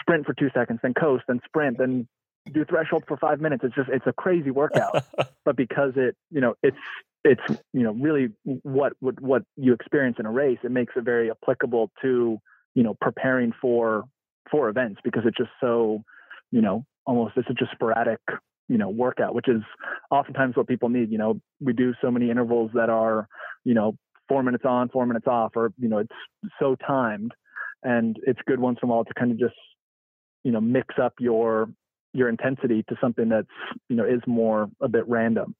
[0.00, 2.06] sprint for two seconds then coast then sprint then
[2.52, 3.64] do threshold for five minutes.
[3.64, 5.04] It's just it's a crazy workout.
[5.44, 6.76] but because it you know it's
[7.24, 8.28] it's you know really
[8.62, 12.38] what what what you experience in a race, it makes it very applicable to
[12.74, 14.04] you know preparing for
[14.50, 16.02] for events because it's just so
[16.50, 18.20] you know almost it's such a sporadic
[18.68, 19.62] you know workout, which is
[20.10, 21.10] oftentimes what people need.
[21.10, 23.28] You know we do so many intervals that are
[23.64, 23.96] you know
[24.28, 26.10] four minutes on, four minutes off, or you know it's
[26.58, 27.32] so timed,
[27.82, 29.54] and it's good once in a while to kind of just
[30.44, 31.68] you know mix up your
[32.16, 33.46] your intensity to something that's
[33.88, 35.54] you know is more a bit random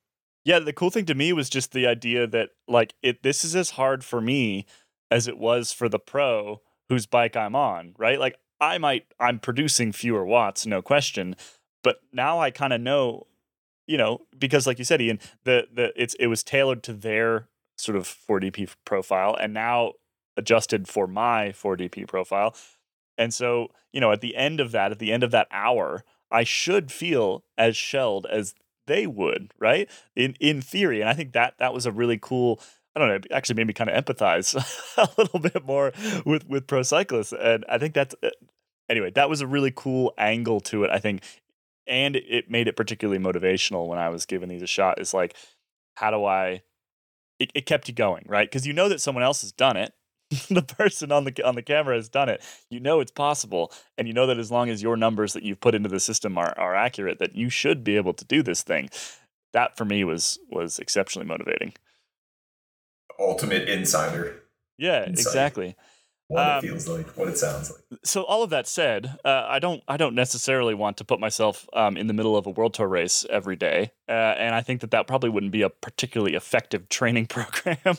[0.44, 3.54] yeah the cool thing to me was just the idea that like it this is
[3.54, 4.66] as hard for me
[5.10, 8.18] as it was for the pro whose bike I'm on, right?
[8.18, 11.36] Like I might I'm producing fewer watts, no question,
[11.82, 13.26] but now I kind of know,
[13.86, 17.48] you know, because like you said, Ian, the the it's it was tailored to their
[17.76, 19.92] sort of 4DP profile, and now
[20.36, 22.54] adjusted for my 4DP profile.
[23.18, 26.04] And so, you know, at the end of that, at the end of that hour,
[26.30, 28.54] I should feel as shelled as
[28.86, 29.90] they would, right?
[30.14, 31.00] In in theory.
[31.00, 32.60] And I think that that was a really cool
[32.94, 34.54] I don't know, it actually made me kind of empathize
[34.96, 35.92] a little bit more
[36.24, 37.32] with with pro cyclists.
[37.32, 38.30] And I think that's uh,
[38.88, 41.22] anyway, that was a really cool angle to it, I think.
[41.86, 45.00] And it made it particularly motivational when I was giving these a shot.
[45.00, 45.36] Is like,
[45.94, 46.62] how do I
[47.38, 48.48] it, it kept you going, right?
[48.48, 49.92] Because you know that someone else has done it.
[50.50, 52.42] the person on the on the camera has done it.
[52.70, 55.60] You know it's possible, and you know that as long as your numbers that you've
[55.60, 58.62] put into the system are are accurate, that you should be able to do this
[58.62, 58.90] thing.
[59.52, 61.74] That for me was was exceptionally motivating.
[63.18, 64.42] Ultimate insider.
[64.78, 65.26] Yeah, Insight.
[65.26, 65.76] exactly
[66.28, 68.00] what um, it feels like, what it sounds like.
[68.04, 71.68] So all of that said, uh, I don't I don't necessarily want to put myself
[71.72, 74.80] um, in the middle of a world tour race every day, uh, and I think
[74.80, 77.76] that that probably wouldn't be a particularly effective training program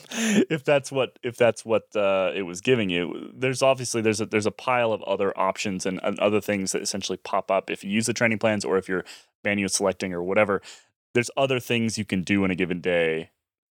[0.50, 3.32] if that's what if that's what uh, it was giving you.
[3.34, 6.82] There's obviously there's a there's a pile of other options and, and other things that
[6.82, 9.04] essentially pop up if you use the training plans or if you're
[9.44, 10.60] manual selecting or whatever.
[11.14, 13.30] There's other things you can do in a given day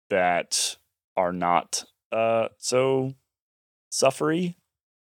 [0.08, 0.76] that
[1.16, 3.14] are not uh, so
[3.96, 4.56] suffery?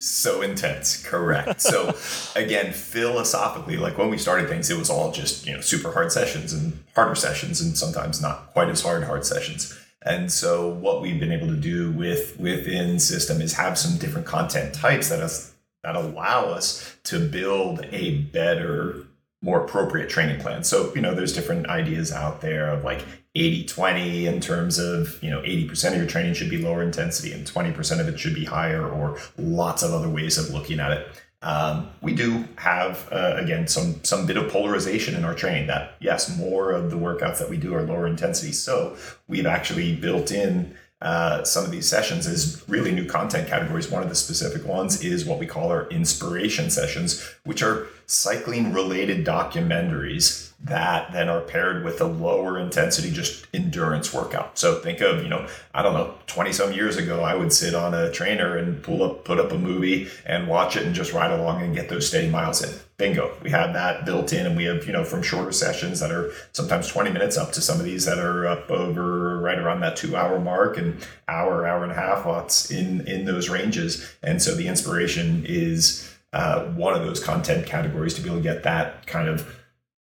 [0.00, 1.62] So intense correct.
[1.62, 1.96] So
[2.36, 6.12] again philosophically like when we started things it was all just you know super hard
[6.12, 9.76] sessions and harder sessions and sometimes not quite as hard hard sessions.
[10.02, 14.26] And so what we've been able to do with within system is have some different
[14.26, 19.06] content types that us that allow us to build a better
[19.40, 20.62] more appropriate training plan.
[20.62, 23.02] So you know there's different ideas out there of like
[23.36, 27.32] 80 20 in terms of you know 80% of your training should be lower intensity
[27.32, 30.92] and 20% of it should be higher or lots of other ways of looking at
[30.92, 31.08] it
[31.42, 35.96] um, we do have uh, again some some bit of polarization in our training that
[36.00, 38.96] yes more of the workouts that we do are lower intensity so
[39.28, 43.90] we've actually built in uh, some of these sessions as really new content categories.
[43.90, 48.72] One of the specific ones is what we call our inspiration sessions, which are cycling
[48.72, 54.58] related documentaries that then are paired with a lower intensity just endurance workout.
[54.58, 57.74] So think of you know i don't know 20 some years ago i would sit
[57.74, 61.12] on a trainer and pull up put up a movie and watch it and just
[61.12, 62.74] ride along and get those steady miles in.
[62.96, 63.36] Bingo.
[63.42, 66.30] We have that built in and we have you know from shorter sessions that are
[66.52, 69.96] sometimes 20 minutes up to some of these that are up over right around that
[69.96, 74.10] two hour mark and hour hour and a half watts in in those ranges.
[74.22, 78.42] And so the inspiration is uh, one of those content categories to be able to
[78.42, 79.54] get that kind of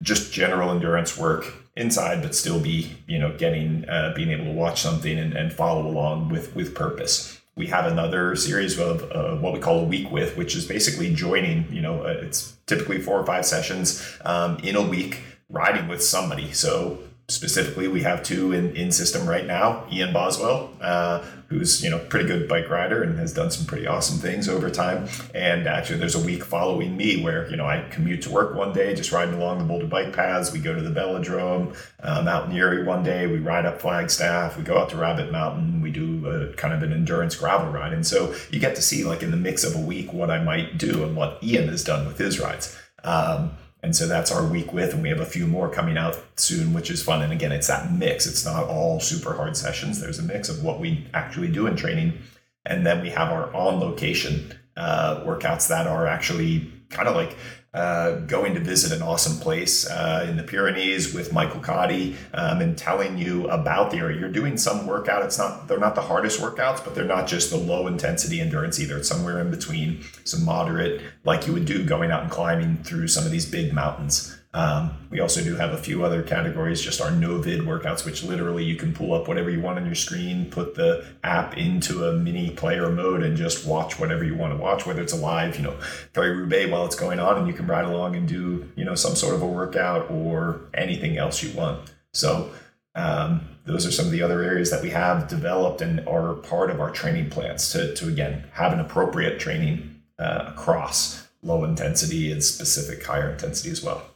[0.03, 4.53] just general endurance work inside, but still be you know getting uh, being able to
[4.53, 7.41] watch something and, and follow along with with purpose.
[7.57, 11.13] We have another series of uh, what we call a week with, which is basically
[11.15, 11.71] joining.
[11.73, 16.03] You know, uh, it's typically four or five sessions um, in a week, riding with
[16.03, 16.53] somebody.
[16.53, 16.99] So
[17.31, 19.87] specifically, we have two in, in system right now.
[19.91, 23.87] Ian Boswell, uh, who's you know pretty good bike rider and has done some pretty
[23.87, 25.09] awesome things over time.
[25.35, 28.73] And actually, there's a week following me where you know I commute to work one
[28.73, 30.53] day, just riding along the Boulder bike paths.
[30.53, 33.27] We go to the Velodrome um, out in Erie one day.
[33.27, 34.57] We ride up Flagstaff.
[34.57, 35.81] We go out to Rabbit Mountain.
[35.81, 37.93] We do a kind of an endurance gravel ride.
[37.93, 40.43] And so you get to see like in the mix of a week what I
[40.43, 42.77] might do and what Ian has done with his rides.
[43.05, 46.23] Um, and so that's our week with, and we have a few more coming out
[46.37, 47.23] soon, which is fun.
[47.23, 48.27] And again, it's that mix.
[48.27, 50.01] It's not all super hard sessions.
[50.01, 52.19] There's a mix of what we actually do in training.
[52.67, 57.37] And then we have our on location uh, workouts that are actually kind of like
[57.73, 62.61] uh, going to visit an awesome place uh, in the Pyrenees with Michael Cotty um,
[62.61, 64.19] and telling you about the area.
[64.19, 65.23] You're doing some workout.
[65.25, 68.81] It's not they're not the hardest workouts, but they're not just the low intensity endurance
[68.81, 68.99] either.
[68.99, 73.07] It's somewhere in between, some moderate, like you would do going out and climbing through
[73.07, 74.40] some of these big mountains.
[74.53, 78.25] Um, we also do have a few other categories, just our no vid workouts, which
[78.25, 82.05] literally you can pull up whatever you want on your screen, put the app into
[82.05, 85.17] a mini player mode, and just watch whatever you want to watch, whether it's a
[85.17, 85.77] live, you know,
[86.15, 88.97] Paris Roubaix while it's going on, and you can ride along and do, you know,
[88.97, 91.93] some sort of a workout or anything else you want.
[92.13, 92.51] So,
[92.97, 96.71] um, those are some of the other areas that we have developed and are part
[96.73, 102.33] of our training plans to, to again have an appropriate training uh, across low intensity
[102.33, 104.11] and specific higher intensity as well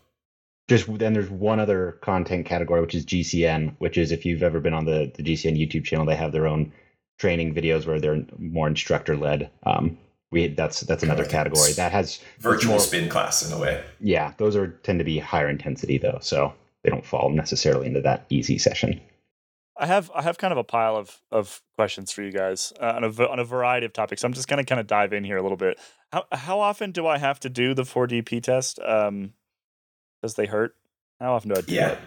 [0.68, 4.60] just then there's one other content category which is gcn which is if you've ever
[4.60, 6.72] been on the, the gcn youtube channel they have their own
[7.18, 9.96] training videos where they're more instructor led um,
[10.30, 13.82] we that's that's another like category that has virtual more, spin class in a way
[14.00, 16.52] yeah those are tend to be higher intensity though so
[16.82, 19.00] they don't fall necessarily into that easy session
[19.76, 22.92] I have I have kind of a pile of of questions for you guys uh,
[22.94, 24.22] on a on a variety of topics.
[24.22, 25.80] I'm just gonna kind of dive in here a little bit.
[26.12, 28.78] How how often do I have to do the 4DP test?
[28.78, 29.32] Um,
[30.24, 30.74] does they hurt?
[31.20, 31.88] How often do I do Yeah.
[31.88, 31.98] that?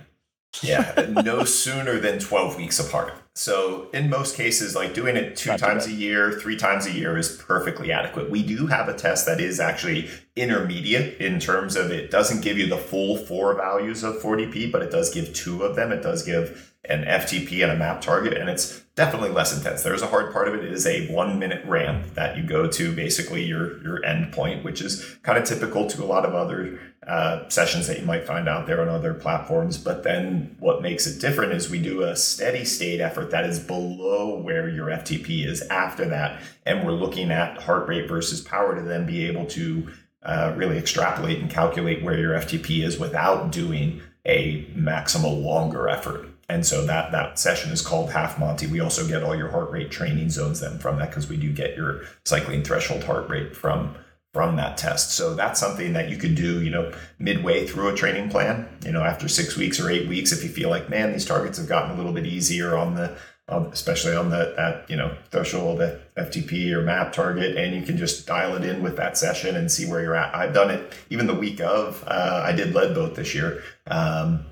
[0.63, 3.13] yeah, no sooner than 12 weeks apart.
[3.35, 6.91] So, in most cases, like doing it two Not times a year, three times a
[6.91, 8.31] year is perfectly adequate.
[8.31, 12.57] We do have a test that is actually intermediate in terms of it doesn't give
[12.57, 15.91] you the full four values of 4DP, but it does give two of them.
[15.91, 19.83] It does give an FTP and a map target, and it's definitely less intense.
[19.83, 20.63] There's a hard part of it.
[20.63, 24.63] It is a one minute ramp that you go to basically your, your end point,
[24.63, 28.25] which is kind of typical to a lot of other uh, sessions that you might
[28.25, 29.77] find out there on other platforms.
[29.77, 33.59] But then what makes it different is we do a steady state effort that is
[33.59, 36.41] below where your FTP is after that.
[36.65, 39.87] And we're looking at heart rate versus power to then be able to
[40.23, 46.27] uh, really extrapolate and calculate where your FTP is without doing a maximal longer effort.
[46.49, 48.67] And so that that session is called half Monty.
[48.67, 51.51] We also get all your heart rate training zones then from that because we do
[51.51, 53.95] get your cycling threshold heart rate from
[54.33, 55.11] from that test.
[55.11, 58.91] So that's something that you could do, you know, midway through a training plan, you
[58.91, 61.67] know, after six weeks or eight weeks, if you feel like, man, these targets have
[61.67, 63.17] gotten a little bit easier on the,
[63.49, 67.97] especially on the, that, you know, threshold the FTP or map target, and you can
[67.97, 70.35] just dial it in with that session and see where you're at.
[70.35, 73.63] I've done it even the week of, uh, I did Leadville this year.
[73.87, 74.45] Um,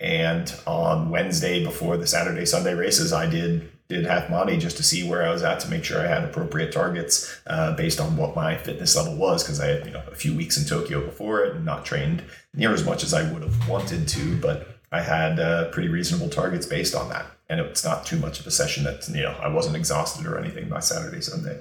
[0.00, 4.84] and on Wednesday before the Saturday Sunday races, I did did half Monty just to
[4.84, 8.16] see where I was at to make sure I had appropriate targets uh, based on
[8.16, 11.04] what my fitness level was because I had you know a few weeks in Tokyo
[11.04, 12.22] before it and not trained
[12.54, 16.30] near as much as I would have wanted to, but I had uh, pretty reasonable
[16.30, 19.36] targets based on that, and it's not too much of a session that you know
[19.42, 21.60] I wasn't exhausted or anything by Saturday Sunday.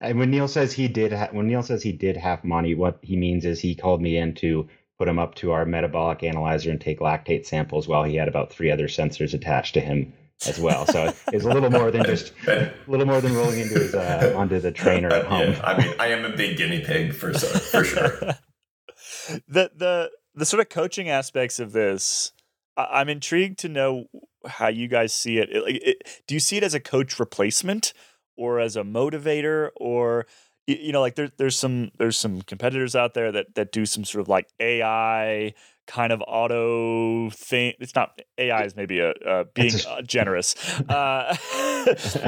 [0.00, 2.98] And when Neil says he did, ha- when Neil says he did half Monty, what
[3.00, 6.70] he means is he called me in to put him up to our metabolic analyzer
[6.70, 10.12] and take lactate samples while he had about three other sensors attached to him
[10.46, 10.86] as well.
[10.86, 14.34] So it's a little more than just a little more than rolling into his uh,
[14.36, 15.52] onto the trainer at home.
[15.52, 18.08] Yeah, I mean, I am a big guinea pig for so, for sure.
[19.48, 22.32] the the the sort of coaching aspects of this
[22.76, 24.06] I- i'm intrigued to know
[24.46, 25.48] how you guys see it.
[25.50, 27.92] It- it- do you see it as a coach replacement
[28.36, 30.32] or as a motivator or y-
[30.66, 34.04] you know like there, there's some there's some competitors out there that that do some
[34.04, 35.52] sort of like ai
[35.86, 37.74] kind of auto thing.
[37.78, 40.54] It's not ai is maybe a, uh being a- uh, generous
[40.88, 41.36] uh,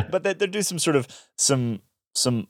[0.11, 1.81] but they, they do some sort of some
[2.15, 2.49] some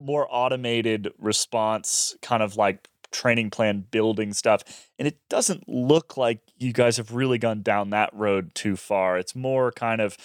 [0.00, 4.62] more automated response kind of like training plan building stuff
[4.98, 9.16] and it doesn't look like you guys have really gone down that road too far.
[9.16, 10.16] It's more kind of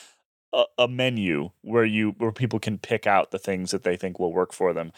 [0.54, 4.20] a, a menu where you where people can pick out the things that they think
[4.20, 4.92] will work for them.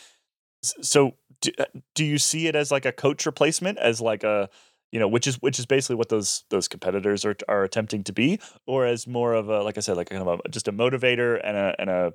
[0.62, 4.50] So do, uh, do you see it as like a coach replacement as like a
[4.92, 8.14] you know which is which is basically what those those competitors are are attempting to
[8.14, 10.72] be or as more of a like i said like kind of a, just a
[10.72, 12.14] motivator and a and a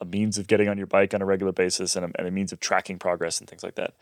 [0.00, 2.30] a means of getting on your bike on a regular basis and a, and a
[2.30, 3.94] means of tracking progress and things like that?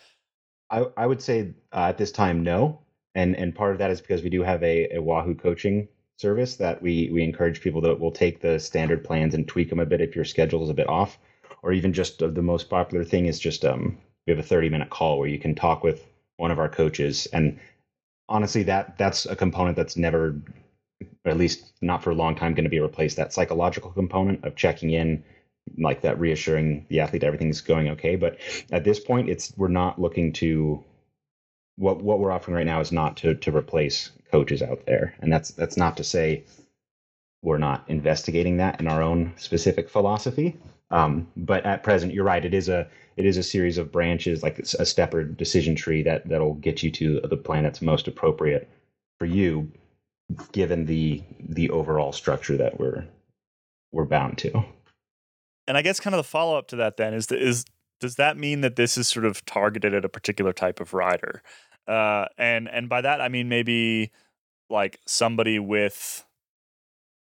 [0.71, 2.81] I, I would say uh, at this time no,
[3.15, 5.89] and and part of that is because we do have a, a Wahoo coaching
[6.19, 9.79] service that we we encourage people that will take the standard plans and tweak them
[9.79, 11.17] a bit if your schedule is a bit off,
[11.63, 13.97] or even just uh, the most popular thing is just um
[14.27, 16.07] we have a 30 minute call where you can talk with
[16.37, 17.27] one of our coaches.
[17.33, 17.59] And
[18.29, 20.37] honestly that that's a component that's never
[21.25, 23.17] at least not for a long time going to be replaced.
[23.17, 25.23] That psychological component of checking in
[25.79, 28.17] like that reassuring the athlete everything's going okay.
[28.17, 28.39] But
[28.73, 30.83] at this point it's we're not looking to
[31.79, 35.15] what what we're offering right now is not to to replace coaches out there.
[35.21, 36.45] And that's that's not to say
[37.43, 40.57] we're not investigating that in our own specific philosophy.
[40.91, 44.43] Um, but at present you're right it is a it is a series of branches
[44.43, 48.09] like a step or decision tree that that'll get you to the plan that's most
[48.09, 48.69] appropriate
[49.19, 49.71] for you
[50.53, 53.05] given the the overall structure that we're
[53.93, 54.65] we're bound to.
[55.67, 57.65] And I guess kind of the follow up to that then is the, is
[58.01, 61.43] does that mean that this is sort of targeted at a particular type of rider?
[61.87, 64.11] Uh, and and by that I mean maybe
[64.69, 66.25] like somebody with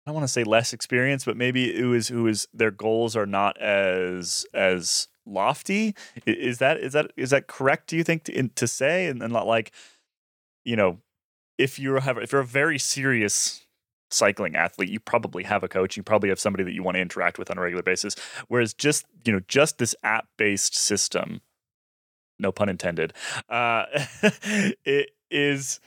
[0.06, 3.16] I don't want to say less experience, but maybe who is who is their goals
[3.16, 5.96] are not as as lofty.
[6.26, 7.88] Is that is that is that correct?
[7.88, 9.72] Do you think to, to say and, and like
[10.66, 11.00] you know
[11.58, 13.66] if you have if you're a very serious
[14.14, 15.98] cycling athlete, you probably have a coach.
[15.98, 18.16] You probably have somebody that you want to interact with on a regular basis.
[18.48, 21.42] Whereas just you know just this app based system,
[22.40, 23.14] no pun intended,
[23.50, 23.86] uh,
[24.86, 25.80] it is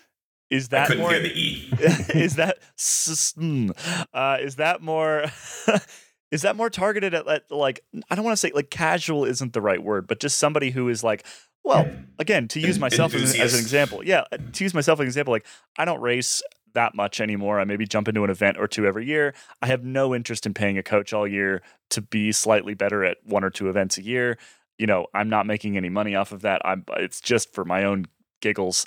[0.50, 1.68] is that more hear the E.
[2.14, 5.24] is that mm, uh, is that more
[6.30, 9.52] is that more targeted at, at like I don't want to say like casual isn't
[9.52, 11.24] the right word, but just somebody who is like
[11.64, 11.88] well
[12.20, 14.22] again to use myself as, an- as an example yeah
[14.52, 15.44] to use myself as an example like
[15.76, 16.40] I don't race
[16.76, 17.58] that much anymore.
[17.58, 19.34] I maybe jump into an event or two every year.
[19.60, 23.18] I have no interest in paying a coach all year to be slightly better at
[23.24, 24.38] one or two events a year.
[24.78, 26.62] You know, I'm not making any money off of that.
[26.64, 28.06] I'm it's just for my own
[28.40, 28.86] giggles.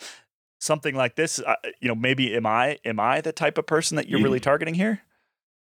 [0.61, 3.97] Something like this, uh, you know, maybe am I am I the type of person
[3.97, 5.01] that you're really targeting here?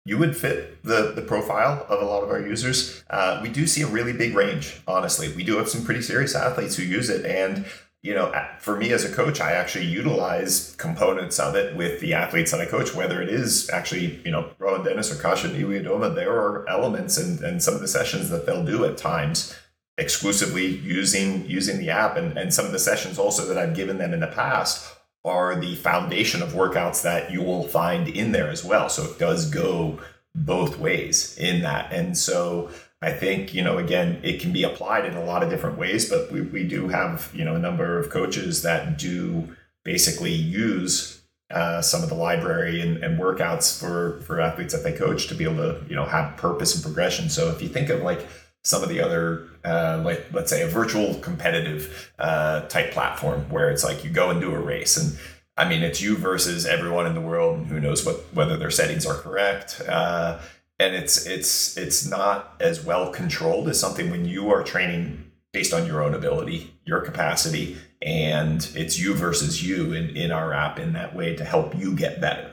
[0.05, 3.03] you would fit the, the profile of a lot of our users.
[3.09, 5.33] Uh, we do see a really big range, honestly.
[5.33, 7.25] We do have some pretty serious athletes who use it.
[7.25, 7.65] And,
[8.05, 12.13] you know, for me as a coach, I actually utilize components of it with the
[12.13, 16.13] athletes that I coach, whether it is actually, you know, Rohan Dennis or Kasia Niewiadoma,
[16.13, 19.55] there are elements and, and some of the sessions that they'll do at times
[19.97, 23.97] exclusively using using the app and, and some of the sessions also that I've given
[23.97, 28.49] them in the past are the foundation of workouts that you will find in there
[28.49, 28.87] as well.
[28.87, 29.99] So it does go
[30.35, 31.91] both ways in that.
[31.91, 32.69] And so
[33.01, 36.09] I think, you know, again, it can be applied in a lot of different ways,
[36.09, 41.21] but we, we do have, you know, a number of coaches that do basically use
[41.51, 45.35] uh, some of the library and, and workouts for, for athletes that they coach to
[45.35, 47.29] be able to, you know, have purpose and progression.
[47.29, 48.25] So if you think of like
[48.65, 53.69] some of the other uh, like let's say a virtual competitive uh, type platform where
[53.69, 55.17] it's like you go and do a race and
[55.55, 58.71] I mean it's you versus everyone in the world and who knows what whether their
[58.71, 60.39] settings are correct uh,
[60.79, 65.73] and it's it's it's not as well controlled as something when you are training based
[65.73, 70.77] on your own ability your capacity and it's you versus you in, in our app
[70.77, 72.51] in that way to help you get better.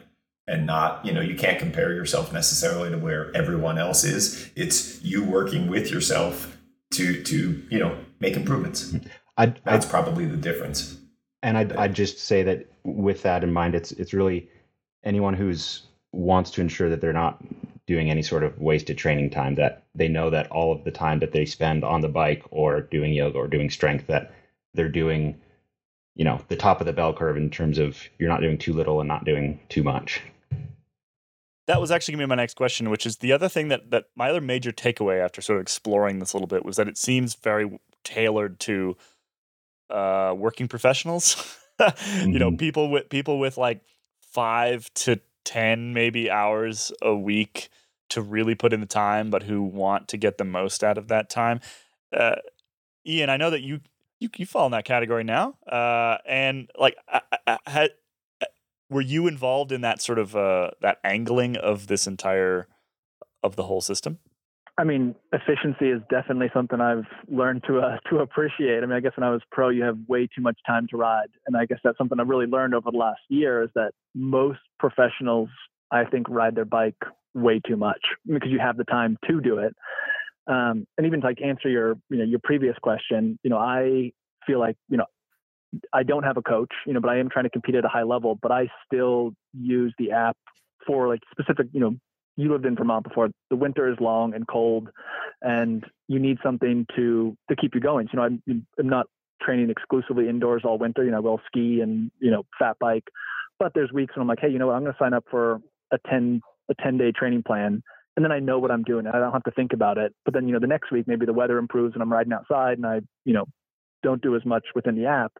[0.48, 4.50] And not you know you can't compare yourself necessarily to where everyone else is.
[4.56, 6.58] It's you working with yourself
[6.94, 8.96] to to you know make improvements.
[9.36, 10.98] I'd, that's I'd, probably the difference.
[11.44, 14.48] And I'd, I'd just say that with that in mind it's it's really
[15.04, 17.40] anyone who's wants to ensure that they're not
[17.86, 21.18] doing any sort of wasted training time that they know that all of the time
[21.18, 24.32] that they spend on the bike or doing yoga or doing strength that
[24.74, 25.40] they're doing
[26.14, 28.72] you know the top of the bell curve in terms of you're not doing too
[28.72, 30.22] little and not doing too much
[31.68, 34.06] that was actually gonna be my next question, which is the other thing that that
[34.16, 36.98] my other major takeaway after sort of exploring this a little bit was that it
[36.98, 38.96] seems very tailored to
[39.90, 41.36] uh, working professionals.
[41.36, 41.58] mm-hmm.
[42.30, 42.56] You know, mm-hmm.
[42.56, 43.80] people with people with like
[44.20, 47.68] five to ten maybe hours a week
[48.10, 51.08] to really put in the time, but who want to get the most out of
[51.08, 51.60] that time.
[52.12, 52.36] Uh,
[53.06, 53.80] Ian, I know that you
[54.20, 57.88] you you fall in that category now, uh, and like I, I, I,
[58.90, 62.68] were you involved in that sort of uh, that angling of this entire
[63.42, 64.18] of the whole system?
[64.78, 68.82] I mean, efficiency is definitely something I've learned to uh, to appreciate.
[68.82, 70.96] I mean, I guess when I was pro, you have way too much time to
[70.96, 73.92] ride, and I guess that's something I've really learned over the last year is that
[74.14, 75.50] most professionals,
[75.90, 76.96] I think, ride their bike
[77.34, 79.74] way too much because you have the time to do it.
[80.46, 84.12] Um, and even to like answer your you know your previous question, you know, I
[84.46, 85.06] feel like you know
[85.92, 87.88] I don't have a coach, you know, but I am trying to compete at a
[87.88, 88.38] high level.
[88.40, 90.36] But I still use the app
[90.86, 91.96] for like specific, you know,
[92.36, 93.30] you lived in Vermont before.
[93.50, 94.88] The winter is long and cold,
[95.40, 98.08] and you need something to to keep you going.
[98.08, 99.06] So, you know, I'm, I'm not
[99.42, 101.04] training exclusively indoors all winter.
[101.04, 103.04] You know, I will ski and you know fat bike,
[103.58, 105.24] but there's weeks when I'm like, hey, you know what, I'm going to sign up
[105.30, 105.60] for
[105.92, 107.82] a ten a ten day training plan,
[108.16, 109.06] and then I know what I'm doing.
[109.06, 110.14] I don't have to think about it.
[110.24, 112.78] But then you know the next week maybe the weather improves and I'm riding outside
[112.78, 113.44] and I you know
[114.02, 115.32] don't do as much within the app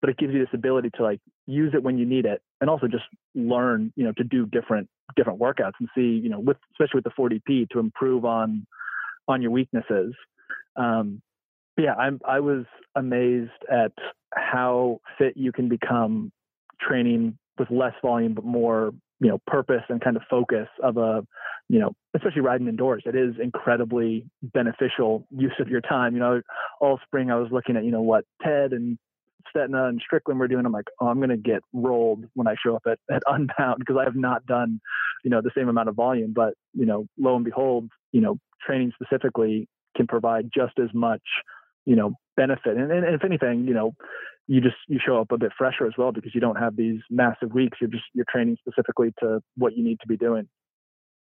[0.00, 2.70] but it gives you this ability to like use it when you need it and
[2.70, 6.56] also just learn you know to do different different workouts and see you know with
[6.72, 8.66] especially with the 4DP to improve on
[9.28, 10.14] on your weaknesses.
[10.76, 11.22] Um
[11.78, 13.92] yeah i'm i was amazed at
[14.34, 16.32] how fit you can become
[16.80, 21.26] training with less volume but more you know purpose and kind of focus of a
[21.68, 23.02] you know especially riding indoors.
[23.06, 26.14] It is incredibly beneficial use of your time.
[26.14, 26.42] You know
[26.80, 28.98] all spring i was looking at you know what ted and
[29.54, 32.54] Stetina and Strickland were doing, I'm like, oh, I'm going to get rolled when I
[32.64, 34.80] show up at, at Unbound because I have not done,
[35.24, 36.32] you know, the same amount of volume.
[36.34, 41.22] But, you know, lo and behold, you know, training specifically can provide just as much,
[41.84, 42.76] you know, benefit.
[42.76, 43.92] And, and, and if anything, you know,
[44.48, 47.00] you just you show up a bit fresher as well because you don't have these
[47.10, 47.78] massive weeks.
[47.80, 50.48] You're just you're training specifically to what you need to be doing.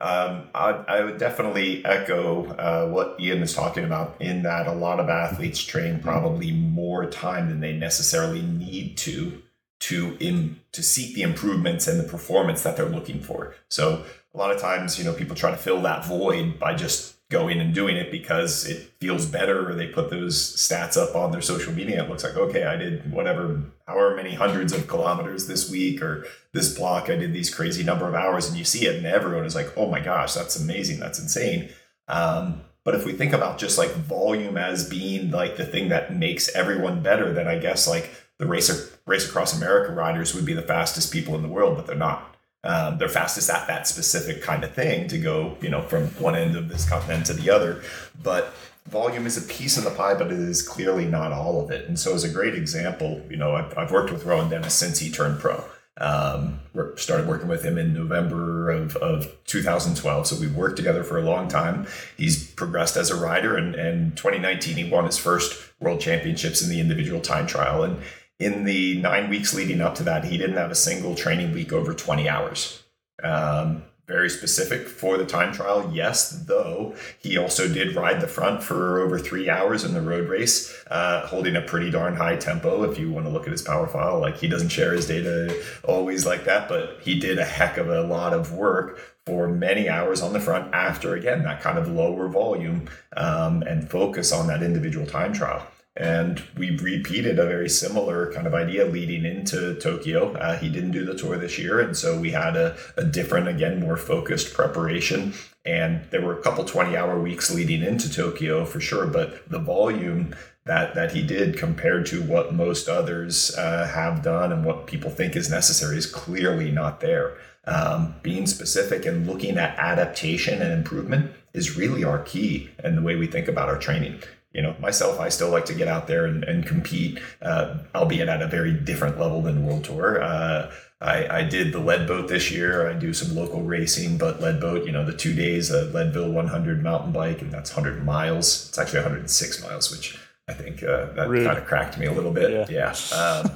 [0.02, 4.74] Um, I, I, would definitely echo uh, what Ian is talking about in that a
[4.74, 9.43] lot of athletes train probably more time than they necessarily need to
[9.82, 13.54] to in, to seek the improvements and the performance that they're looking for.
[13.70, 17.16] So a lot of times, you know, people try to fill that void by just
[17.32, 21.32] going and doing it because it feels better or they put those stats up on
[21.32, 22.04] their social media.
[22.04, 26.28] It looks like, okay, I did whatever, however many hundreds of kilometers this week or
[26.54, 29.46] this block, I did these crazy number of hours and you see it and everyone
[29.46, 31.00] is like, oh my gosh, that's amazing.
[31.00, 31.70] That's insane.
[32.10, 36.16] Um, but if we think about just like volume as being like the thing that
[36.16, 40.54] makes everyone better, then I guess like the race, race across America riders would be
[40.54, 44.43] the fastest people in the world, but they're not Um, they're fastest at that specific
[44.43, 47.49] kind of thing to go, you know, from one end of this continent to the
[47.49, 47.82] other.
[48.22, 48.53] But
[48.88, 51.88] volume is a piece of the pie, but it is clearly not all of it.
[51.88, 54.99] And so, as a great example, you know, I've, I've worked with Rohan Dennis since
[54.99, 55.64] he turned pro.
[55.97, 56.62] Um,
[56.95, 60.26] started working with him in November of, of 2012.
[60.26, 61.86] So we've worked together for a long time.
[62.18, 66.70] He's progressed as a rider, and, and 2019 he won his first world championships in
[66.70, 67.84] the individual time trial.
[67.84, 68.01] And
[68.42, 71.72] in the nine weeks leading up to that, he didn't have a single training week
[71.72, 72.84] over 20 hours.
[73.24, 75.89] Um, very specific for the time trial.
[75.94, 80.28] Yes, though he also did ride the front for over three hours in the road
[80.28, 82.84] race, uh, holding a pretty darn high tempo.
[82.84, 85.56] If you want to look at his power file, like he doesn't share his data
[85.84, 89.88] always like that, but he did a heck of a lot of work for many
[89.88, 94.48] hours on the front after again that kind of lower volume um, and focus on
[94.48, 95.66] that individual time trial.
[95.98, 100.34] And we repeated a very similar kind of idea leading into Tokyo.
[100.34, 103.50] Uh, he didn't do the tour this year, and so we had a, a different,
[103.50, 105.34] again, more focused preparation.
[105.66, 109.60] And there were a couple 20 hour weeks leading into Tokyo for sure, but the
[109.60, 110.34] volume
[110.66, 115.10] that that he did compared to what most others uh, have done and what people
[115.10, 117.38] think is necessary is clearly not there.
[117.66, 123.02] Um, being specific and looking at adaptation and improvement is really our key and the
[123.02, 124.22] way we think about our training
[124.54, 128.28] you know, myself, I still like to get out there and, and compete, uh, albeit
[128.28, 130.22] at a very different level than World Tour.
[130.22, 132.88] Uh, I, I did the Leadville this year.
[132.88, 136.84] I do some local racing, but Leadville, you know, the two days, uh, Leadville 100
[136.84, 138.70] mountain bike, and that's 100 miles.
[138.70, 142.32] It's actually 106 miles, which I think uh, that kind of cracked me a little
[142.32, 142.70] bit.
[142.70, 142.93] Yeah.
[143.14, 143.18] yeah.
[143.18, 143.52] Um,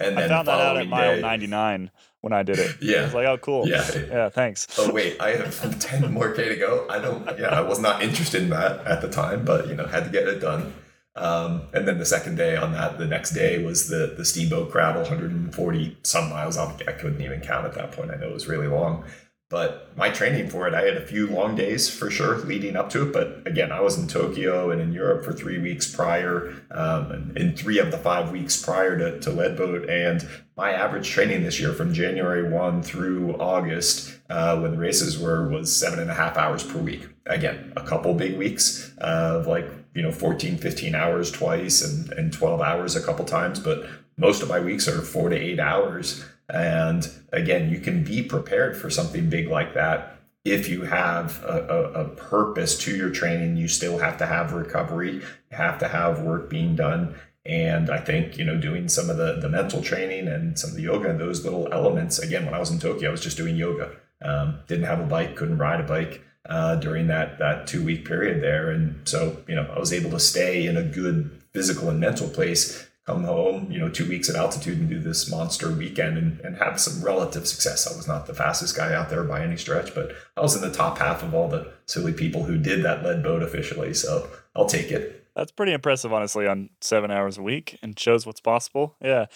[0.00, 1.90] and then I found that out at mile day, 99
[2.20, 2.76] when I did it.
[2.80, 3.00] Yeah.
[3.00, 3.68] I was like, oh, cool.
[3.68, 3.86] Yeah.
[3.94, 4.28] Yeah.
[4.28, 4.66] Thanks.
[4.78, 6.86] Oh, wait, I have 10 more K to go.
[6.88, 9.86] I don't, yeah, I was not interested in that at the time, but, you know,
[9.86, 10.72] had to get it done.
[11.16, 14.70] Um, and then the second day on that, the next day was the, the steamboat
[14.70, 16.56] gravel, 140 some miles.
[16.56, 18.10] I couldn't even count at that point.
[18.10, 19.04] I know it was really long.
[19.50, 22.88] But my training for it, I had a few long days for sure leading up
[22.90, 23.12] to it.
[23.12, 27.56] But again, I was in Tokyo and in Europe for three weeks prior, um, in
[27.56, 29.90] three of the five weeks prior to, to Leadville.
[29.90, 30.26] And
[30.56, 35.48] my average training this year from January 1 through August, uh, when the races were,
[35.48, 37.08] was seven and a half hours per week.
[37.26, 42.32] Again, a couple big weeks of like, you know, 14, 15 hours twice and, and
[42.32, 43.58] 12 hours a couple times.
[43.58, 43.84] But
[44.16, 46.24] most of my weeks are four to eight hours.
[46.52, 51.66] And again, you can be prepared for something big like that if you have a,
[51.68, 53.56] a, a, purpose to your training.
[53.56, 57.14] You still have to have recovery, you have to have work being done.
[57.46, 60.76] And I think, you know, doing some of the, the mental training and some of
[60.76, 63.36] the yoga and those little elements, again, when I was in Tokyo, I was just
[63.36, 63.92] doing yoga.
[64.22, 68.06] Um, didn't have a bike, couldn't ride a bike uh, during that, that two week
[68.06, 68.70] period there.
[68.70, 72.28] And so, you know, I was able to stay in a good physical and mental
[72.28, 76.40] place come home, you know, two weeks at altitude and do this monster weekend and,
[76.40, 77.90] and have some relative success.
[77.90, 80.62] I was not the fastest guy out there by any stretch, but I was in
[80.62, 83.94] the top half of all the silly people who did that Leadville officially.
[83.94, 85.26] So I'll take it.
[85.34, 88.96] That's pretty impressive, honestly, on seven hours a week and shows what's possible.
[89.00, 89.26] Yeah.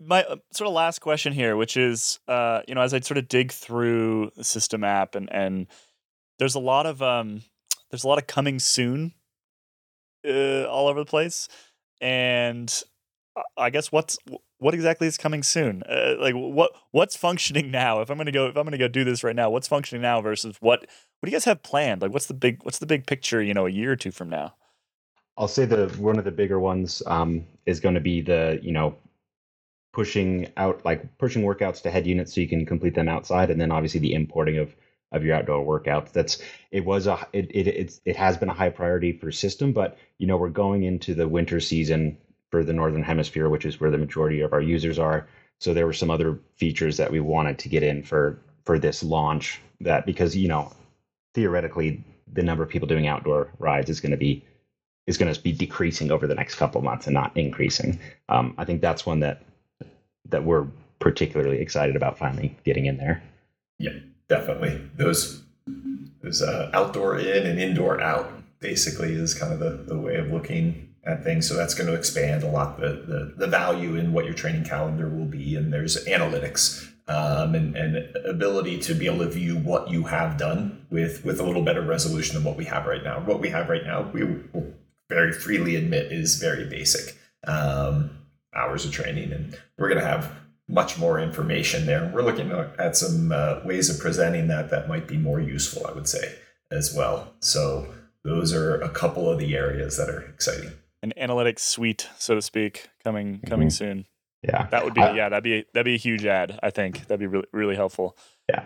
[0.00, 3.18] My uh, sort of last question here, which is, uh, you know, as I sort
[3.18, 5.66] of dig through the system app and, and
[6.38, 7.42] there's a lot of, um,
[7.90, 9.12] there's a lot of coming soon
[10.26, 11.48] uh, all over the place
[12.02, 12.82] and
[13.56, 14.18] I guess what's
[14.58, 15.82] what exactly is coming soon?
[15.88, 18.02] Uh, like what what's functioning now?
[18.02, 20.20] If I'm gonna go if I'm gonna go do this right now, what's functioning now
[20.20, 22.02] versus what what do you guys have planned?
[22.02, 23.40] Like what's the big what's the big picture?
[23.40, 24.54] You know, a year or two from now.
[25.38, 28.72] I'll say the one of the bigger ones um, is going to be the you
[28.72, 28.96] know
[29.92, 33.60] pushing out like pushing workouts to head units so you can complete them outside, and
[33.60, 34.74] then obviously the importing of
[35.12, 36.12] of your outdoor workouts.
[36.12, 39.72] That's it was a it it it's, it has been a high priority for system,
[39.72, 42.16] but you know we're going into the winter season
[42.50, 45.28] for the northern hemisphere, which is where the majority of our users are.
[45.60, 49.02] So there were some other features that we wanted to get in for for this
[49.02, 50.72] launch that because you know
[51.34, 52.02] theoretically
[52.32, 54.44] the number of people doing outdoor rides is going to be
[55.06, 57.98] is going to be decreasing over the next couple months and not increasing.
[58.28, 59.42] Um, I think that's one that
[60.28, 60.66] that we're
[61.00, 63.22] particularly excited about finally getting in there.
[63.78, 63.98] Yeah
[64.32, 65.42] definitely those
[66.22, 70.28] those uh, outdoor in and indoor out basically is kind of the, the way of
[70.28, 71.48] looking at things.
[71.48, 74.64] So that's going to expand a lot the, the, the value in what your training
[74.64, 75.56] calendar will be.
[75.56, 80.38] And there's analytics um, and, and ability to be able to view what you have
[80.38, 83.18] done with, with a little better resolution than what we have right now.
[83.20, 84.72] What we have right now, we will
[85.10, 87.18] very freely admit is very basic
[87.48, 88.10] um,
[88.54, 89.32] hours of training.
[89.32, 90.32] And we're going to have
[90.68, 92.10] much more information there.
[92.14, 95.92] We're looking at some uh, ways of presenting that that might be more useful, I
[95.92, 96.34] would say,
[96.70, 97.34] as well.
[97.40, 97.92] So
[98.24, 100.72] those are a couple of the areas that are exciting.
[101.02, 103.84] An analytics suite, so to speak, coming coming mm-hmm.
[103.84, 104.06] soon.
[104.42, 106.58] Yeah, That would be I- yeah, that'd be that'd be a huge ad.
[106.62, 108.16] I think that'd be really really helpful.
[108.48, 108.64] Yeah,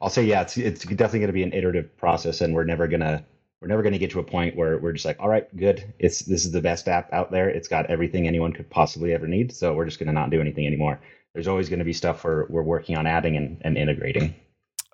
[0.00, 2.86] I'll say yeah, it's it's definitely going to be an iterative process, and we're never
[2.86, 3.24] gonna
[3.60, 6.20] we're never gonna get to a point where we're just like, all right, good, it's
[6.22, 7.48] this is the best app out there.
[7.48, 9.52] It's got everything anyone could possibly ever need.
[9.52, 11.00] So we're just gonna not do anything anymore.
[11.34, 14.34] There's always going to be stuff we're we're working on adding and, and integrating.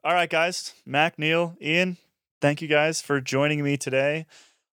[0.05, 1.97] All right, guys, Mac, Neil, Ian,
[2.41, 4.27] thank you guys for joining me today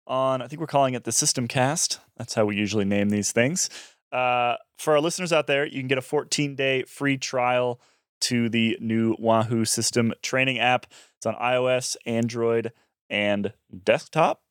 [0.07, 0.41] on.
[0.41, 1.99] I think we're calling it the System Cast.
[2.17, 3.69] That's how we usually name these things.
[4.11, 7.79] Uh, for our listeners out there, you can get a 14 day free trial
[8.21, 10.87] to the new Wahoo System training app.
[11.17, 12.71] It's on iOS, Android,
[13.11, 13.53] and
[13.83, 14.41] desktop.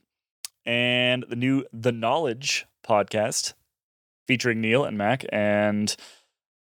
[0.65, 3.55] And the new The Knowledge podcast
[4.29, 5.25] featuring Neil and Mac.
[5.33, 5.97] And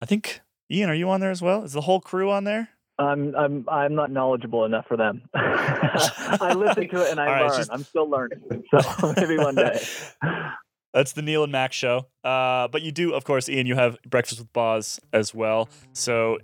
[0.01, 0.41] I think,
[0.71, 1.65] Ian, are you on there as well?
[1.65, 2.69] Is the whole crew on there?
[2.99, 5.23] I'm I'm I'm not knowledgeable enough for them.
[5.35, 7.57] I listen to it and I right, learn.
[7.59, 8.41] just- I'm still learning.
[8.71, 9.83] So maybe one day.
[10.95, 12.07] That's the Neil and Mac show.
[12.25, 15.69] Uh, but you do, of course, Ian, you have Breakfast with Boz as well.
[15.93, 16.39] So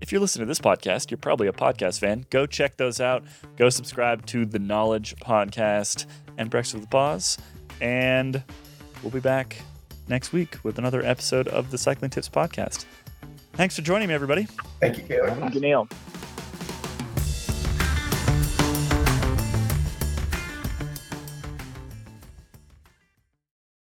[0.00, 2.26] if you're listening to this podcast, you're probably a podcast fan.
[2.30, 3.22] Go check those out.
[3.56, 6.06] Go subscribe to the Knowledge Podcast
[6.38, 7.38] and Breakfast with Boz.
[7.80, 8.42] And
[9.02, 9.56] we'll be back
[10.08, 12.84] next week with another episode of the Cycling Tips Podcast.
[13.52, 14.46] Thanks for joining me, everybody.
[14.80, 15.30] Thank you, Caley.
[15.32, 15.88] Thank you, Neil.